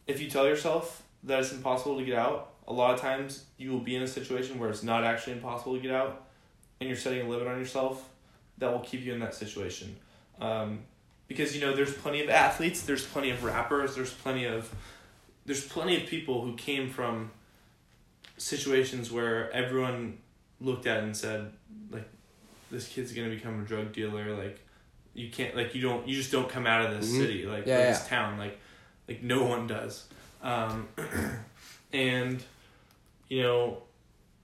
if 0.07 0.21
you 0.21 0.29
tell 0.29 0.47
yourself 0.47 1.03
that 1.23 1.39
it's 1.39 1.51
impossible 1.51 1.97
to 1.97 2.05
get 2.05 2.15
out 2.15 2.51
a 2.67 2.73
lot 2.73 2.93
of 2.93 3.01
times 3.01 3.45
you 3.57 3.71
will 3.71 3.79
be 3.79 3.95
in 3.95 4.03
a 4.03 4.07
situation 4.07 4.59
where 4.59 4.69
it's 4.69 4.83
not 4.83 5.03
actually 5.03 5.33
impossible 5.33 5.75
to 5.75 5.81
get 5.81 5.91
out 5.91 6.27
and 6.79 6.87
you're 6.89 6.97
setting 6.97 7.25
a 7.25 7.29
limit 7.29 7.47
on 7.47 7.57
yourself 7.57 8.09
that 8.57 8.71
will 8.71 8.79
keep 8.79 9.01
you 9.03 9.13
in 9.13 9.19
that 9.19 9.33
situation. 9.33 9.95
Um, 10.39 10.79
because 11.27 11.55
you 11.55 11.61
know 11.61 11.75
there's 11.75 11.93
plenty 11.93 12.21
of 12.21 12.29
athletes 12.29 12.83
there's 12.83 13.05
plenty 13.05 13.31
of 13.31 13.43
rappers 13.43 13.95
there's 13.95 14.13
plenty 14.13 14.45
of 14.45 14.73
there's 15.45 15.65
plenty 15.65 15.95
of 16.01 16.07
people 16.07 16.41
who 16.41 16.55
came 16.55 16.89
from 16.89 17.31
situations 18.37 19.11
where 19.11 19.51
everyone 19.51 20.17
looked 20.61 20.87
at 20.87 21.03
and 21.03 21.15
said 21.15 21.51
like 21.91 22.07
this 22.71 22.87
kid's 22.87 23.11
gonna 23.13 23.29
become 23.29 23.61
a 23.61 23.65
drug 23.65 23.91
dealer 23.93 24.35
like 24.35 24.59
you 25.13 25.29
can't 25.29 25.55
like 25.55 25.75
you 25.75 25.81
don't 25.81 26.07
you 26.07 26.15
just 26.15 26.31
don't 26.31 26.49
come 26.49 26.65
out 26.65 26.85
of 26.85 26.99
this 26.99 27.09
Mhm. 27.11 27.17
city 27.19 27.45
like 27.45 27.65
Yeah, 27.65 27.79
yeah. 27.79 27.89
this 27.91 28.07
town 28.07 28.37
like 28.37 28.57
like 29.07 29.21
no 29.23 29.43
one 29.43 29.67
does 29.67 30.05
um 30.41 30.87
and 31.93 32.43
you 33.29 33.41
know 33.43 33.81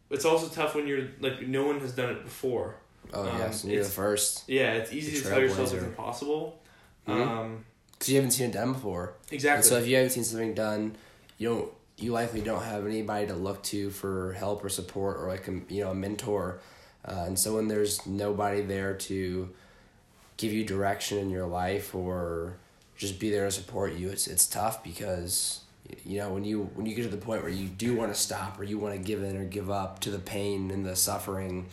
it's 0.10 0.26
also 0.26 0.48
tough 0.48 0.76
when 0.76 0.88
you're 0.88 1.08
like 1.20 1.42
no 1.48 1.66
one 1.66 1.80
has 1.80 1.94
done 1.94 2.10
it 2.12 2.24
before 2.24 2.76
Oh 3.14 3.28
Um, 3.28 3.38
yes, 3.40 3.64
and 3.64 3.74
you're 3.74 3.84
the 3.84 3.90
first 3.90 4.44
yeah 4.48 4.74
it's 4.74 4.94
easy 4.94 5.20
to 5.22 5.30
tell 5.30 5.40
yourself 5.40 5.74
it's 5.74 5.84
impossible 5.84 6.62
Mhm. 7.08 7.28
um 7.28 7.66
because 7.94 8.10
you 8.10 8.16
haven't 8.16 8.32
seen 8.32 8.50
it 8.50 8.54
done 8.54 8.74
before. 8.74 9.14
And 9.30 9.34
exactly 9.34 9.70
so 9.70 9.78
if 9.78 9.88
you 9.88 9.96
haven't 9.96 10.10
seen 10.10 10.24
something 10.24 10.56
done, 10.56 10.96
you 11.38 11.50
don't. 11.50 11.72
You 12.02 12.12
likely 12.14 12.42
don't 12.42 12.64
have 12.64 12.86
anybody 12.86 13.28
to 13.28 13.34
look 13.36 13.62
to 13.64 13.90
for 13.92 14.34
help 14.34 14.64
or 14.66 14.70
support 14.70 15.18
or 15.18 15.28
like 15.28 15.48
a 15.48 15.62
you 15.70 15.84
know 15.84 15.92
a 15.92 15.96
mentor, 15.96 16.60
uh, 17.06 17.24
and 17.28 17.38
so 17.38 17.56
when 17.56 17.68
there's 17.68 18.06
nobody 18.08 18.62
there 18.62 18.96
to 18.96 19.50
give 20.38 20.52
you 20.52 20.66
direction 20.66 21.20
in 21.20 21.30
your 21.30 21.46
life 21.46 21.94
or 21.94 22.58
just 22.98 23.20
be 23.20 23.30
there 23.30 23.46
to 23.46 23.52
support 23.52 23.94
you, 23.94 24.10
it's 24.10 24.28
it's 24.28 24.48
tough 24.48 24.84
because 24.84 25.62
you 26.04 26.18
know 26.18 26.34
when 26.34 26.44
you 26.44 26.70
when 26.74 26.86
you 26.88 26.96
get 26.96 27.04
to 27.04 27.10
the 27.10 27.18
point 27.18 27.44
where 27.44 27.52
you 27.52 27.68
do 27.68 27.96
want 27.96 28.12
to 28.14 28.20
stop 28.20 28.60
or 28.60 28.64
you 28.64 28.80
want 28.80 28.96
to 28.96 29.02
give 29.02 29.22
in 29.24 29.38
or 29.38 29.46
give 29.46 29.70
up 29.70 30.00
to 30.00 30.10
the 30.10 30.20
pain 30.20 30.72
and 30.72 30.86
the 30.86 30.96
suffering 30.96 31.68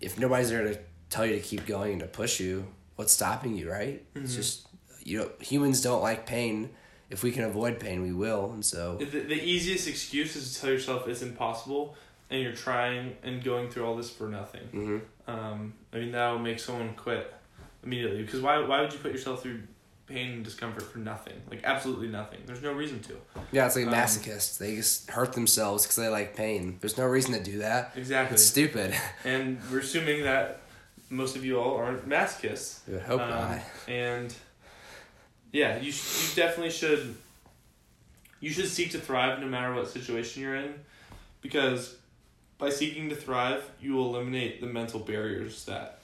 if 0.00 0.18
nobody's 0.18 0.50
there 0.50 0.64
to 0.64 0.78
tell 1.10 1.24
you 1.24 1.34
to 1.34 1.40
keep 1.40 1.64
going 1.66 1.92
and 1.92 2.00
to 2.00 2.06
push 2.06 2.40
you 2.40 2.66
what's 2.96 3.12
stopping 3.12 3.56
you 3.56 3.70
right? 3.70 4.04
It's 4.14 4.32
Mhm. 4.32 4.36
just 4.36 4.66
you 5.02 5.18
know 5.18 5.30
humans 5.40 5.82
don't 5.82 6.02
like 6.02 6.26
pain 6.26 6.70
if 7.14 7.22
we 7.22 7.30
can 7.32 7.44
avoid 7.44 7.80
pain 7.80 8.02
we 8.02 8.12
will 8.12 8.50
and 8.52 8.64
so 8.64 8.96
The, 8.98 9.20
the 9.34 9.40
easiest 9.54 9.88
excuse 9.88 10.36
is 10.36 10.52
to 10.54 10.60
tell 10.60 10.70
yourself 10.70 11.08
it's 11.08 11.22
impossible 11.22 11.96
and 12.30 12.42
you're 12.42 12.52
trying 12.68 13.16
and 13.22 13.42
going 13.42 13.70
through 13.70 13.84
all 13.86 13.96
this 13.96 14.10
for 14.10 14.28
nothing. 14.28 14.64
hmm 14.72 14.98
Um, 15.26 15.74
I 15.92 15.96
mean, 16.00 16.12
that'll 16.12 16.38
make 16.50 16.58
someone 16.58 16.94
quit 16.94 17.32
immediately. 17.84 18.22
Because 18.22 18.40
why, 18.40 18.58
why 18.66 18.80
would 18.80 18.92
you 18.92 18.98
put 18.98 19.12
yourself 19.12 19.42
through 19.42 19.60
pain 20.06 20.32
and 20.32 20.44
discomfort 20.44 20.82
for 20.90 20.98
nothing? 20.98 21.34
Like, 21.50 21.60
absolutely 21.64 22.08
nothing. 22.08 22.40
There's 22.46 22.62
no 22.62 22.72
reason 22.72 23.00
to. 23.08 23.14
yeah 23.52 23.66
it's 23.66 23.76
like 23.76 23.86
Um, 23.86 23.92
masochists 23.94 24.58
they 24.58 24.74
just 24.76 25.10
hurt 25.10 25.32
themselves 25.34 25.84
because 25.84 25.96
they 25.96 26.08
like 26.08 26.34
pain 26.34 26.78
there's 26.80 26.98
no 26.98 27.06
reason 27.06 27.32
to 27.34 27.42
do 27.42 27.58
that 27.58 27.92
Exactly. 27.96 28.34
it's 28.34 28.44
stupid 28.44 28.94
And 29.24 29.58
we're 29.70 29.80
assuming 29.80 30.24
that 30.24 30.60
most 31.10 31.36
of 31.36 31.44
you 31.44 31.60
all 31.60 31.76
aren't 31.76 32.08
masochists. 32.08 32.80
I 32.92 32.98
hope 33.10 33.20
Um, 33.20 33.30
not 33.30 33.58
And 33.86 34.34
yeah, 35.54 35.80
you, 35.80 35.90
sh- 35.92 36.30
you 36.36 36.42
definitely 36.42 36.70
should. 36.70 37.14
You 38.40 38.50
should 38.50 38.68
seek 38.68 38.90
to 38.90 38.98
thrive 38.98 39.40
no 39.40 39.46
matter 39.46 39.72
what 39.72 39.88
situation 39.88 40.42
you're 40.42 40.56
in, 40.56 40.74
because 41.40 41.94
by 42.58 42.68
seeking 42.70 43.08
to 43.08 43.16
thrive, 43.16 43.64
you 43.80 43.94
will 43.94 44.14
eliminate 44.14 44.60
the 44.60 44.66
mental 44.66 45.00
barriers 45.00 45.64
that 45.64 45.98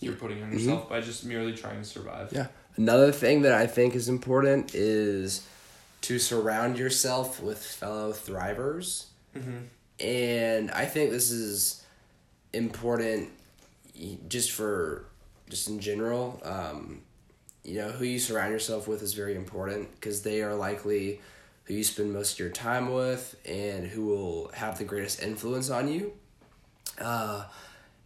you're 0.00 0.14
putting 0.14 0.42
on 0.42 0.50
Mhm. 0.50 0.54
yourself 0.54 0.88
by 0.88 1.00
just 1.00 1.24
merely 1.24 1.52
trying 1.54 1.78
to 1.82 1.84
survive. 1.84 2.32
Yeah. 2.32 2.46
Another 2.76 3.12
thing 3.12 3.42
that 3.42 3.52
I 3.52 3.66
think 3.66 3.94
is 3.94 4.08
important 4.08 4.74
is 4.74 5.42
to 6.02 6.18
surround 6.18 6.78
yourself 6.78 7.42
with 7.42 7.62
fellow 7.64 8.12
thrivers. 8.12 9.06
Mm-hmm. 9.36 10.04
And 10.04 10.70
I 10.70 10.84
think 10.86 11.10
this 11.10 11.30
is 11.30 11.82
important 12.52 13.30
just 14.28 14.52
for 14.52 15.06
just 15.48 15.68
in 15.68 15.80
general. 15.80 16.40
Um, 16.44 17.02
you 17.66 17.74
know, 17.74 17.88
who 17.88 18.04
you 18.04 18.20
surround 18.20 18.52
yourself 18.52 18.86
with 18.86 19.02
is 19.02 19.12
very 19.12 19.34
important 19.34 19.92
because 19.96 20.22
they 20.22 20.40
are 20.40 20.54
likely 20.54 21.20
who 21.64 21.74
you 21.74 21.82
spend 21.82 22.12
most 22.12 22.34
of 22.34 22.38
your 22.38 22.50
time 22.50 22.92
with 22.92 23.34
and 23.44 23.88
who 23.88 24.06
will 24.06 24.50
have 24.54 24.78
the 24.78 24.84
greatest 24.84 25.20
influence 25.20 25.68
on 25.68 25.88
you. 25.88 26.12
Uh, 27.00 27.44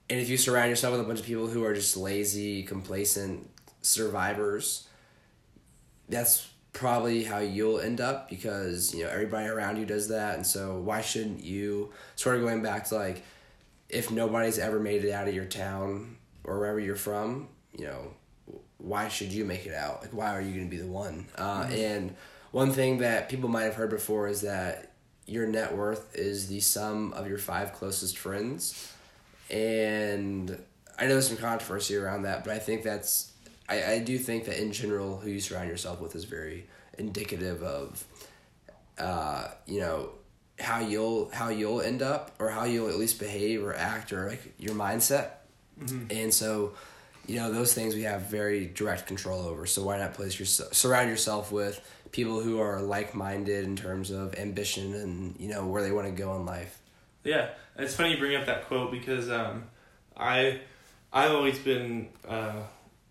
and 0.08 0.18
if 0.18 0.30
you 0.30 0.38
surround 0.38 0.70
yourself 0.70 0.92
with 0.92 1.02
a 1.02 1.04
bunch 1.04 1.20
of 1.20 1.26
people 1.26 1.46
who 1.46 1.62
are 1.62 1.74
just 1.74 1.94
lazy, 1.94 2.62
complacent 2.62 3.50
survivors, 3.82 4.88
that's 6.08 6.48
probably 6.72 7.24
how 7.24 7.38
you'll 7.38 7.80
end 7.80 8.00
up 8.00 8.30
because 8.30 8.94
you 8.94 9.02
know 9.02 9.10
everybody 9.10 9.46
around 9.46 9.76
you 9.76 9.84
does 9.84 10.06
that 10.08 10.36
and 10.36 10.46
so 10.46 10.78
why 10.78 11.00
shouldn't 11.00 11.42
you 11.42 11.90
sort 12.14 12.36
of 12.36 12.42
going 12.42 12.62
back 12.62 12.84
to 12.84 12.94
like 12.94 13.24
if 13.88 14.12
nobody's 14.12 14.56
ever 14.56 14.78
made 14.78 15.04
it 15.04 15.10
out 15.10 15.26
of 15.26 15.34
your 15.34 15.44
town 15.44 16.16
or 16.44 16.60
wherever 16.60 16.78
you're 16.78 16.94
from 16.94 17.48
you 17.76 17.84
know 17.84 18.14
why 18.82 19.08
should 19.08 19.32
you 19.32 19.44
make 19.44 19.66
it 19.66 19.74
out? 19.74 20.02
Like 20.02 20.12
why 20.12 20.34
are 20.36 20.40
you 20.40 20.52
going 20.52 20.66
to 20.66 20.70
be 20.70 20.80
the 20.80 20.88
one? 20.88 21.26
Uh, 21.36 21.68
and 21.70 22.14
one 22.50 22.72
thing 22.72 22.98
that 22.98 23.28
people 23.28 23.48
might 23.48 23.64
have 23.64 23.74
heard 23.74 23.90
before 23.90 24.28
is 24.28 24.40
that 24.42 24.92
your 25.26 25.46
net 25.46 25.76
worth 25.76 26.14
is 26.16 26.48
the 26.48 26.60
sum 26.60 27.12
of 27.12 27.28
your 27.28 27.38
five 27.38 27.72
closest 27.72 28.18
friends. 28.18 28.92
And 29.50 30.50
I 30.98 31.04
know 31.04 31.10
there's 31.10 31.28
some 31.28 31.36
controversy 31.36 31.96
around 31.96 32.22
that, 32.22 32.44
but 32.44 32.52
I 32.52 32.58
think 32.58 32.82
that's 32.82 33.32
I, 33.68 33.92
I 33.92 33.98
do 34.00 34.18
think 34.18 34.46
that 34.46 34.60
in 34.60 34.72
general 34.72 35.18
who 35.18 35.30
you 35.30 35.40
surround 35.40 35.68
yourself 35.68 36.00
with 36.00 36.16
is 36.16 36.24
very 36.24 36.66
indicative 36.98 37.62
of 37.62 38.04
uh, 38.98 39.48
you 39.66 39.80
know 39.80 40.10
how 40.58 40.80
you'll 40.80 41.30
how 41.32 41.48
you'll 41.48 41.80
end 41.80 42.02
up 42.02 42.32
or 42.38 42.50
how 42.50 42.64
you'll 42.64 42.88
at 42.88 42.96
least 42.96 43.18
behave 43.18 43.64
or 43.64 43.74
act 43.74 44.12
or 44.12 44.28
like 44.28 44.54
your 44.58 44.74
mindset. 44.74 45.30
And 46.10 46.34
so, 46.34 46.72
you 47.30 47.36
know, 47.38 47.52
those 47.52 47.72
things 47.72 47.94
we 47.94 48.02
have 48.02 48.22
very 48.22 48.66
direct 48.66 49.06
control 49.06 49.40
over. 49.46 49.64
So 49.64 49.84
why 49.84 49.98
not 49.98 50.14
place 50.14 50.36
your 50.36 50.46
surround 50.46 51.08
yourself 51.08 51.52
with 51.52 51.80
people 52.10 52.40
who 52.40 52.58
are 52.58 52.80
like 52.82 53.14
minded 53.14 53.64
in 53.64 53.76
terms 53.76 54.10
of 54.10 54.34
ambition 54.34 54.94
and 54.94 55.36
you 55.38 55.48
know 55.48 55.64
where 55.66 55.80
they 55.82 55.92
want 55.92 56.08
to 56.08 56.12
go 56.12 56.34
in 56.34 56.44
life. 56.44 56.80
Yeah, 57.22 57.50
it's 57.76 57.94
funny 57.94 58.12
you 58.14 58.18
bring 58.18 58.34
up 58.34 58.46
that 58.46 58.66
quote 58.66 58.90
because 58.90 59.30
um, 59.30 59.64
I 60.16 60.60
I've 61.12 61.30
always 61.30 61.56
been 61.60 62.08
uh, 62.28 62.62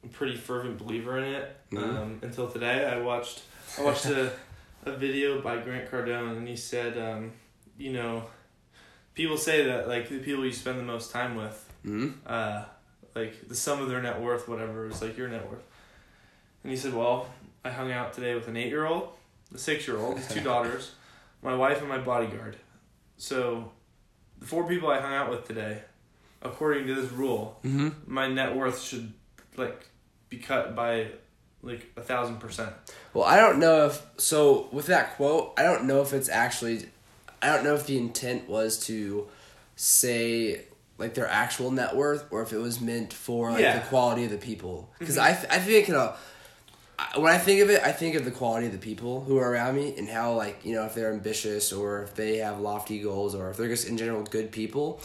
a 0.03 0.07
pretty 0.11 0.35
fervent 0.35 0.79
believer 0.79 1.17
in 1.17 1.23
it 1.35 1.55
Mhm. 1.71 2.01
um, 2.01 2.19
until 2.21 2.49
today. 2.49 2.85
I 2.85 2.99
watched 2.99 3.43
I 3.77 3.83
watched 3.83 4.05
a, 4.07 4.33
a 4.85 4.91
video 4.97 5.39
by 5.41 5.59
Grant 5.59 5.89
Cardone 5.89 6.35
and 6.37 6.45
he 6.45 6.57
said, 6.57 6.97
um, 6.97 7.31
you 7.77 7.93
know, 7.93 8.25
people 9.13 9.37
say 9.37 9.63
that 9.65 9.87
like 9.87 10.09
the 10.09 10.19
people 10.19 10.43
you 10.43 10.51
spend 10.51 10.77
the 10.77 10.83
most 10.83 11.09
time 11.11 11.35
with, 11.35 11.57
hmm 11.83 12.09
uh, 12.25 12.65
like 13.19 13.47
the 13.47 13.55
sum 13.55 13.81
of 13.81 13.89
their 13.89 14.01
net 14.01 14.21
worth, 14.21 14.47
whatever, 14.47 14.87
is 14.87 15.01
like 15.01 15.17
your 15.17 15.27
net 15.27 15.49
worth. 15.49 15.63
And 16.63 16.71
he 16.71 16.77
said, 16.77 16.93
well, 16.93 17.27
I 17.63 17.69
hung 17.69 17.91
out 17.91 18.13
today 18.13 18.35
with 18.35 18.47
an 18.47 18.57
eight 18.57 18.67
year 18.69 18.85
old, 18.85 19.09
a 19.53 19.57
six 19.57 19.87
year 19.87 19.97
old, 19.97 20.19
two 20.29 20.41
daughters, 20.51 20.91
my 21.41 21.55
wife, 21.55 21.79
and 21.79 21.89
my 21.89 21.97
bodyguard. 21.97 22.57
So, 23.17 23.71
the 24.39 24.45
four 24.45 24.67
people 24.67 24.89
I 24.89 24.99
hung 24.99 25.13
out 25.13 25.29
with 25.29 25.45
today, 25.45 25.81
according 26.41 26.87
to 26.87 26.95
this 26.95 27.11
rule, 27.11 27.59
hmm 27.63 27.89
my 28.07 28.27
net 28.27 28.55
worth 28.55 28.81
should 28.81 29.11
like 29.57 29.87
be 30.29 30.37
cut 30.37 30.75
by 30.75 31.07
like 31.61 31.91
a 31.97 32.01
thousand 32.01 32.37
percent. 32.39 32.71
Well, 33.13 33.25
I 33.25 33.37
don't 33.37 33.59
know 33.59 33.87
if 33.87 34.01
so 34.17 34.69
with 34.71 34.85
that 34.87 35.15
quote, 35.17 35.53
I 35.57 35.63
don't 35.63 35.85
know 35.85 36.01
if 36.01 36.13
it's 36.13 36.29
actually 36.29 36.89
I 37.41 37.47
don't 37.47 37.63
know 37.63 37.75
if 37.75 37.85
the 37.85 37.97
intent 37.97 38.47
was 38.49 38.79
to 38.85 39.27
say 39.75 40.65
like 40.99 41.13
their 41.13 41.27
actual 41.27 41.71
net 41.71 41.95
worth 41.95 42.25
or 42.31 42.41
if 42.41 42.53
it 42.53 42.57
was 42.57 42.79
meant 42.79 43.13
for 43.13 43.51
like 43.51 43.61
Yeah. 43.61 43.79
the 43.79 43.85
quality 43.87 44.25
of 44.25 44.31
the 44.31 44.37
people. 44.37 44.89
Cuz 44.99 45.15
mm-hmm. 45.15 45.21
I 45.21 45.33
th- 45.33 45.51
I 45.51 45.59
think 45.59 45.87
you 45.87 45.95
uh, 45.95 45.97
know 45.97 46.13
I- 46.99 47.17
when 47.19 47.33
I 47.33 47.37
think 47.37 47.61
of 47.61 47.69
it, 47.69 47.81
I 47.83 47.91
think 47.91 48.15
of 48.15 48.25
the 48.25 48.31
quality 48.31 48.65
of 48.67 48.73
the 48.73 48.77
people 48.77 49.21
who 49.21 49.37
are 49.37 49.49
around 49.49 49.75
me 49.75 49.95
and 49.97 50.09
how 50.09 50.33
like, 50.33 50.65
you 50.65 50.75
know, 50.75 50.85
if 50.85 50.93
they're 50.93 51.13
ambitious 51.13 51.71
or 51.71 52.03
if 52.03 52.15
they 52.15 52.37
have 52.37 52.59
lofty 52.59 52.99
goals 52.99 53.35
or 53.35 53.49
if 53.49 53.57
they're 53.57 53.69
just 53.69 53.87
in 53.87 53.97
general 53.97 54.23
good 54.23 54.51
people. 54.51 55.01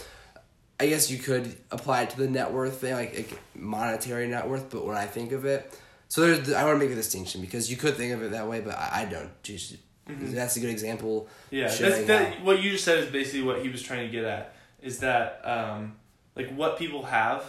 I 0.81 0.89
guess 0.89 1.09
you 1.09 1.19
could 1.19 1.57
apply 1.71 2.03
it 2.03 2.11
to 2.11 2.17
the 2.17 2.29
net 2.29 2.53
worth 2.53 2.81
thing, 2.81 2.95
like, 2.95 3.17
like 3.17 3.39
monetary 3.55 4.27
net 4.27 4.49
worth. 4.49 4.71
But 4.71 4.85
when 4.85 4.97
I 4.97 5.07
think 5.07 5.31
of 5.31 5.45
it, 5.45 5.73
so 6.09 6.21
there's, 6.23 6.53
I 6.53 6.65
want 6.65 6.81
to 6.81 6.85
make 6.85 6.93
a 6.93 6.97
distinction 6.97 7.41
because 7.41 7.71
you 7.71 7.77
could 7.77 7.95
think 7.95 8.13
of 8.13 8.23
it 8.25 8.33
that 8.33 8.49
way, 8.49 8.61
but 8.61 8.75
I, 8.77 9.03
I 9.03 9.05
don't. 9.05 9.31
Just 9.45 9.77
mm-hmm. 10.09 10.35
that's 10.35 10.57
a 10.57 10.61
good 10.61 10.71
example. 10.71 11.29
Yeah, 11.51 11.69
that's, 11.69 12.05
that, 12.07 12.43
what 12.43 12.61
you 12.61 12.73
just 12.73 12.85
said 12.85 12.99
is 12.99 13.11
basically 13.11 13.43
what 13.43 13.63
he 13.63 13.69
was 13.69 13.83
trying 13.83 14.07
to 14.07 14.13
get 14.13 14.25
at. 14.25 14.54
Is 14.85 14.99
that 15.01 15.41
um, 15.45 15.97
like 16.37 16.49
what 16.55 16.79
people 16.79 17.03
have 17.05 17.45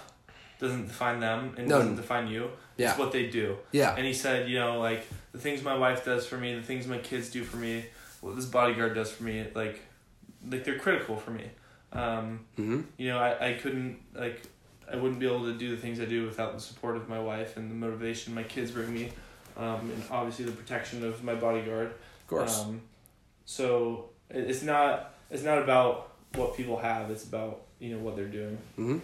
doesn't 0.59 0.87
define 0.87 1.19
them 1.19 1.53
and 1.57 1.67
No. 1.67 1.79
doesn't 1.79 1.97
define 1.97 2.27
you. 2.27 2.49
Yeah. 2.77 2.89
It's 2.91 2.99
what 2.99 3.11
they 3.11 3.27
do. 3.27 3.57
Yeah, 3.71 3.93
And 3.95 4.05
he 4.05 4.13
said, 4.13 4.49
you 4.49 4.57
know, 4.59 4.79
like 4.79 5.05
the 5.33 5.37
things 5.37 5.61
my 5.61 5.75
wife 5.77 6.03
does 6.05 6.25
for 6.25 6.37
me, 6.37 6.55
the 6.55 6.61
things 6.61 6.87
my 6.87 6.97
kids 6.97 7.29
do 7.29 7.43
for 7.43 7.57
me, 7.57 7.85
what 8.21 8.35
this 8.37 8.45
bodyguard 8.45 8.95
does 8.95 9.11
for 9.11 9.23
me, 9.23 9.45
like, 9.53 9.79
like 10.49 10.63
they're 10.63 10.79
critical 10.79 11.17
for 11.17 11.31
me. 11.31 11.45
Um, 11.91 12.45
hmm 12.55 12.81
you 12.97 13.07
know, 13.09 13.19
I, 13.19 13.49
I 13.49 13.53
couldn't 13.53 13.99
like 14.13 14.41
I 14.91 14.95
wouldn't 14.95 15.19
be 15.19 15.25
able 15.25 15.45
to 15.45 15.53
do 15.57 15.75
the 15.75 15.81
things 15.81 15.99
I 15.99 16.05
do 16.05 16.25
without 16.25 16.53
the 16.53 16.59
support 16.59 16.95
of 16.95 17.09
my 17.09 17.19
wife 17.19 17.57
and 17.57 17.69
the 17.71 17.75
motivation 17.75 18.33
my 18.33 18.43
kids 18.43 18.71
bring 18.71 18.93
me, 18.93 19.11
um, 19.57 19.79
and 19.93 20.03
obviously 20.11 20.45
the 20.45 20.51
protection 20.51 21.03
of 21.05 21.23
my 21.23 21.35
bodyguard. 21.35 21.87
of 21.87 22.27
course. 22.27 22.61
Um, 22.61 22.81
so 23.45 24.09
it's 24.29 24.63
not 24.63 25.13
it's 25.31 25.43
not 25.43 25.59
about 25.59 26.11
what 26.37 26.55
people 26.55 26.77
have. 26.77 27.09
It's 27.11 27.23
about 27.23 27.61
you 27.79 27.95
know 27.95 27.99
what 27.99 28.15
they're 28.15 28.25
doing. 28.25 28.57
hmm 28.75 28.97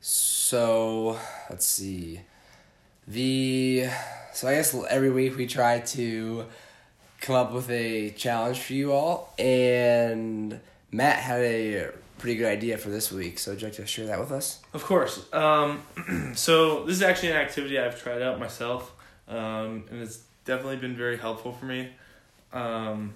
So 0.00 1.18
let's 1.50 1.66
see. 1.66 2.20
The 3.08 3.88
so 4.32 4.46
I 4.46 4.54
guess 4.54 4.76
every 4.88 5.10
week 5.10 5.36
we 5.36 5.46
try 5.46 5.80
to 5.80 6.46
come 7.20 7.34
up 7.34 7.52
with 7.52 7.68
a 7.70 8.10
challenge 8.10 8.60
for 8.60 8.74
you 8.74 8.92
all, 8.92 9.34
and 9.38 10.60
Matt 10.92 11.18
had 11.18 11.40
a 11.40 11.90
pretty 12.18 12.36
good 12.36 12.46
idea 12.46 12.78
for 12.78 12.90
this 12.90 13.10
week. 13.10 13.38
So 13.40 13.50
would 13.50 13.60
you 13.60 13.66
like 13.66 13.76
to 13.76 13.86
share 13.86 14.06
that 14.06 14.20
with 14.20 14.30
us? 14.30 14.60
Of 14.72 14.84
course. 14.84 15.26
Um, 15.32 15.82
so 16.34 16.84
this 16.84 16.96
is 16.96 17.02
actually 17.02 17.30
an 17.30 17.38
activity 17.38 17.78
I've 17.78 18.00
tried 18.00 18.22
out 18.22 18.38
myself, 18.38 18.92
um, 19.28 19.84
and 19.90 20.00
it's 20.00 20.22
definitely 20.44 20.76
been 20.76 20.96
very 20.96 21.16
helpful 21.18 21.52
for 21.52 21.64
me. 21.64 21.90
Um, 22.52 23.14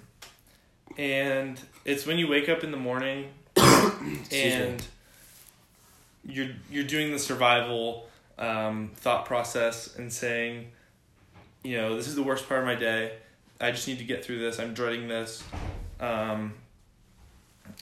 and 0.97 1.59
it's 1.85 2.05
when 2.05 2.17
you 2.17 2.27
wake 2.27 2.49
up 2.49 2.63
in 2.63 2.71
the 2.71 2.77
morning 2.77 3.29
and 4.31 4.85
you're 6.25 6.49
you're 6.69 6.83
doing 6.83 7.11
the 7.11 7.19
survival 7.19 8.07
um, 8.37 8.91
thought 8.95 9.25
process 9.25 9.95
and 9.95 10.11
saying, 10.11 10.67
you 11.63 11.77
know, 11.77 11.95
this 11.95 12.07
is 12.07 12.15
the 12.15 12.23
worst 12.23 12.47
part 12.47 12.61
of 12.61 12.65
my 12.65 12.75
day. 12.75 13.13
I 13.59 13.71
just 13.71 13.87
need 13.87 13.99
to 13.99 14.03
get 14.03 14.25
through 14.25 14.39
this. 14.39 14.59
I'm 14.59 14.73
dreading 14.73 15.07
this. 15.07 15.43
Um, 15.99 16.55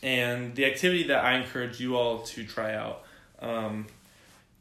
and 0.03 0.55
the 0.55 0.65
activity 0.65 1.03
that 1.03 1.23
I 1.23 1.37
encourage 1.37 1.79
you 1.79 1.95
all 1.95 2.19
to 2.19 2.43
try 2.45 2.75
out 2.75 3.03
um, 3.41 3.87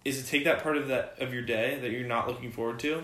is 0.05 0.23
to 0.23 0.29
take 0.29 0.45
that 0.45 0.63
part 0.63 0.77
of 0.77 0.89
that 0.89 1.17
of 1.21 1.33
your 1.33 1.43
day 1.43 1.79
that 1.81 1.91
you're 1.91 2.07
not 2.07 2.29
looking 2.29 2.53
forward 2.53 2.79
to, 2.81 3.03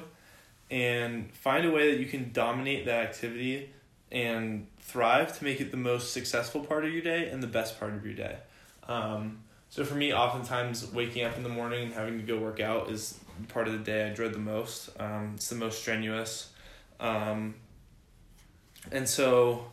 and 0.70 1.32
find 1.32 1.66
a 1.66 1.70
way 1.70 1.90
that 1.90 2.00
you 2.00 2.06
can 2.06 2.32
dominate 2.32 2.86
that 2.86 3.02
activity 3.02 3.70
and 4.14 4.68
thrive 4.78 5.36
to 5.36 5.44
make 5.44 5.60
it 5.60 5.72
the 5.72 5.76
most 5.76 6.12
successful 6.12 6.64
part 6.64 6.84
of 6.84 6.92
your 6.92 7.02
day 7.02 7.28
and 7.28 7.42
the 7.42 7.48
best 7.48 7.78
part 7.80 7.92
of 7.92 8.06
your 8.06 8.14
day. 8.14 8.36
Um, 8.88 9.40
so 9.68 9.84
for 9.84 9.96
me, 9.96 10.14
oftentimes 10.14 10.90
waking 10.92 11.24
up 11.24 11.36
in 11.36 11.42
the 11.42 11.48
morning 11.48 11.86
and 11.86 11.92
having 11.92 12.18
to 12.18 12.24
go 12.24 12.38
work 12.38 12.60
out 12.60 12.90
is 12.90 13.18
part 13.48 13.66
of 13.66 13.72
the 13.72 13.80
day 13.80 14.08
I 14.08 14.14
dread 14.14 14.32
the 14.32 14.38
most. 14.38 14.88
Um, 15.00 15.32
it's 15.34 15.48
the 15.48 15.56
most 15.56 15.80
strenuous, 15.80 16.52
um, 17.00 17.56
and 18.92 19.08
so 19.08 19.66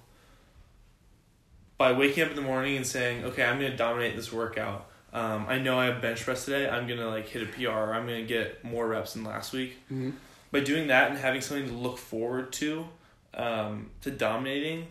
by 1.78 1.92
waking 1.92 2.24
up 2.24 2.32
in 2.32 2.36
the 2.36 2.42
morning 2.42 2.78
and 2.78 2.88
saying, 2.88 3.24
"Okay, 3.26 3.44
I'm 3.44 3.60
gonna 3.60 3.78
dominate 3.78 4.16
this 4.16 4.34
workout." 4.34 4.90
Um, 5.14 5.46
I 5.48 5.60
know 5.60 5.78
I 5.78 5.86
have 5.86 6.02
bench 6.02 6.24
press 6.24 6.46
today. 6.46 6.68
I'm 6.68 6.88
gonna 6.88 7.10
like 7.10 7.28
hit 7.28 7.44
a 7.44 7.46
PR. 7.46 7.70
Or 7.70 7.94
I'm 7.94 8.08
gonna 8.08 8.24
get 8.24 8.64
more 8.64 8.88
reps 8.88 9.14
than 9.14 9.24
last 9.24 9.54
week. 9.54 9.78
Mm-hmm. 9.86 10.12
By 10.52 10.62
doing 10.62 10.88
that 10.88 11.12
and 11.12 11.20
having 11.20 11.42
something 11.42 11.68
to 11.68 11.76
look 11.76 11.98
forward 12.00 12.52
to, 12.54 12.88
um, 13.34 13.90
to 14.02 14.12
dominating, 14.12 14.88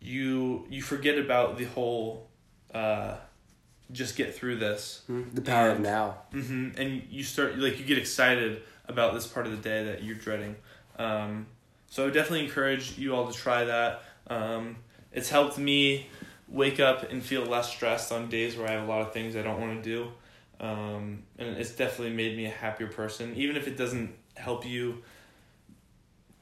you 0.00 0.66
you 0.70 0.82
forget 0.82 1.18
about 1.18 1.58
the 1.58 1.64
whole, 1.64 2.28
uh, 2.74 3.16
just 3.92 4.16
get 4.16 4.34
through 4.34 4.56
this. 4.56 5.02
The 5.08 5.42
power 5.42 5.68
of 5.70 5.76
And- 5.76 5.84
now. 5.84 6.18
hmm 6.32 6.70
And 6.76 7.02
you 7.10 7.22
start 7.24 7.58
like 7.58 7.78
you 7.78 7.84
get 7.84 7.98
excited 7.98 8.62
about 8.88 9.14
this 9.14 9.26
part 9.26 9.46
of 9.46 9.52
the 9.52 9.58
day 9.58 9.84
that 9.84 10.02
you're 10.02 10.16
dreading. 10.16 10.56
Um, 10.98 11.46
so 11.88 12.02
I 12.02 12.06
would 12.06 12.14
definitely 12.14 12.44
encourage 12.46 12.98
you 12.98 13.14
all 13.14 13.30
to 13.30 13.36
try 13.36 13.64
that. 13.64 14.02
Um, 14.28 14.76
it's 15.12 15.28
helped 15.30 15.58
me 15.58 16.06
wake 16.48 16.80
up 16.80 17.10
and 17.10 17.22
feel 17.22 17.44
less 17.44 17.68
stressed 17.70 18.10
on 18.12 18.28
days 18.28 18.56
where 18.56 18.68
I 18.68 18.72
have 18.72 18.82
a 18.84 18.86
lot 18.86 19.02
of 19.02 19.12
things 19.12 19.36
I 19.36 19.42
don't 19.42 19.60
want 19.60 19.82
to 19.82 19.88
do. 19.88 20.12
Um, 20.64 21.22
and 21.38 21.56
it's 21.56 21.70
definitely 21.72 22.14
made 22.14 22.36
me 22.36 22.46
a 22.46 22.50
happier 22.50 22.88
person. 22.88 23.34
Even 23.34 23.56
if 23.56 23.66
it 23.66 23.76
doesn't 23.76 24.14
help 24.36 24.66
you 24.66 25.02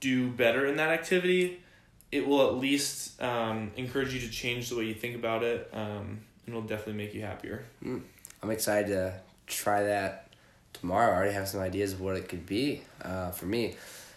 do 0.01 0.29
better 0.29 0.67
in 0.67 0.77
that 0.77 0.91
activity, 0.91 1.61
it 2.11 2.27
will 2.27 2.47
at 2.49 2.55
least 2.55 3.21
um, 3.23 3.71
encourage 3.77 4.15
you 4.15 4.21
to 4.21 4.31
change 4.31 4.71
the 4.71 4.77
way 4.77 4.85
you 4.85 4.95
think 4.95 5.15
about 5.15 5.43
it. 5.43 5.69
Um, 5.73 6.21
and 6.47 6.57
it'll 6.57 6.63
definitely 6.63 6.95
make 6.95 7.15
you 7.15 7.23
happier. 7.23 7.65
I'm 8.43 8.51
excited 8.51 8.89
to 8.89 9.21
try 9.47 9.83
that 9.85 10.29
tomorrow. 10.73 11.13
I 11.13 11.17
already 11.17 11.35
have 11.35 11.49
some 11.49 11.61
ideas 11.61 11.93
of 11.93 12.01
what 12.01 12.17
it 12.17 12.29
could 12.29 12.47
be 12.47 12.83
uh, 13.03 13.31
for 13.31 13.47
me. 13.47 13.77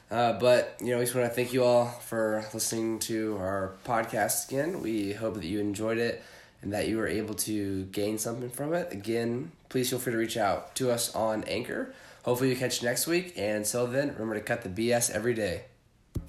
Uh, 0.09 0.33
but, 0.33 0.75
you 0.81 0.87
know, 0.87 0.99
we 0.99 1.05
just 1.05 1.15
want 1.15 1.27
to 1.27 1.33
thank 1.33 1.53
you 1.53 1.63
all 1.63 1.85
for 1.85 2.45
listening 2.53 2.99
to 2.99 3.37
our 3.37 3.73
podcast 3.85 4.49
again. 4.49 4.81
We 4.81 5.13
hope 5.13 5.35
that 5.35 5.45
you 5.45 5.59
enjoyed 5.59 5.97
it 5.97 6.21
and 6.61 6.73
that 6.73 6.87
you 6.87 6.97
were 6.97 7.07
able 7.07 7.33
to 7.33 7.85
gain 7.85 8.17
something 8.17 8.49
from 8.49 8.73
it. 8.73 8.91
Again, 8.91 9.51
please 9.69 9.89
feel 9.89 9.99
free 9.99 10.11
to 10.11 10.17
reach 10.17 10.37
out 10.37 10.75
to 10.75 10.91
us 10.91 11.15
on 11.15 11.43
Anchor. 11.45 11.93
Hopefully, 12.23 12.49
you 12.49 12.55
catch 12.55 12.81
you 12.81 12.87
next 12.87 13.07
week. 13.07 13.33
And 13.37 13.57
until 13.57 13.87
then, 13.87 14.09
remember 14.09 14.35
to 14.35 14.41
cut 14.41 14.61
the 14.63 14.69
BS 14.69 15.09
every 15.11 15.33
day. 15.33 15.63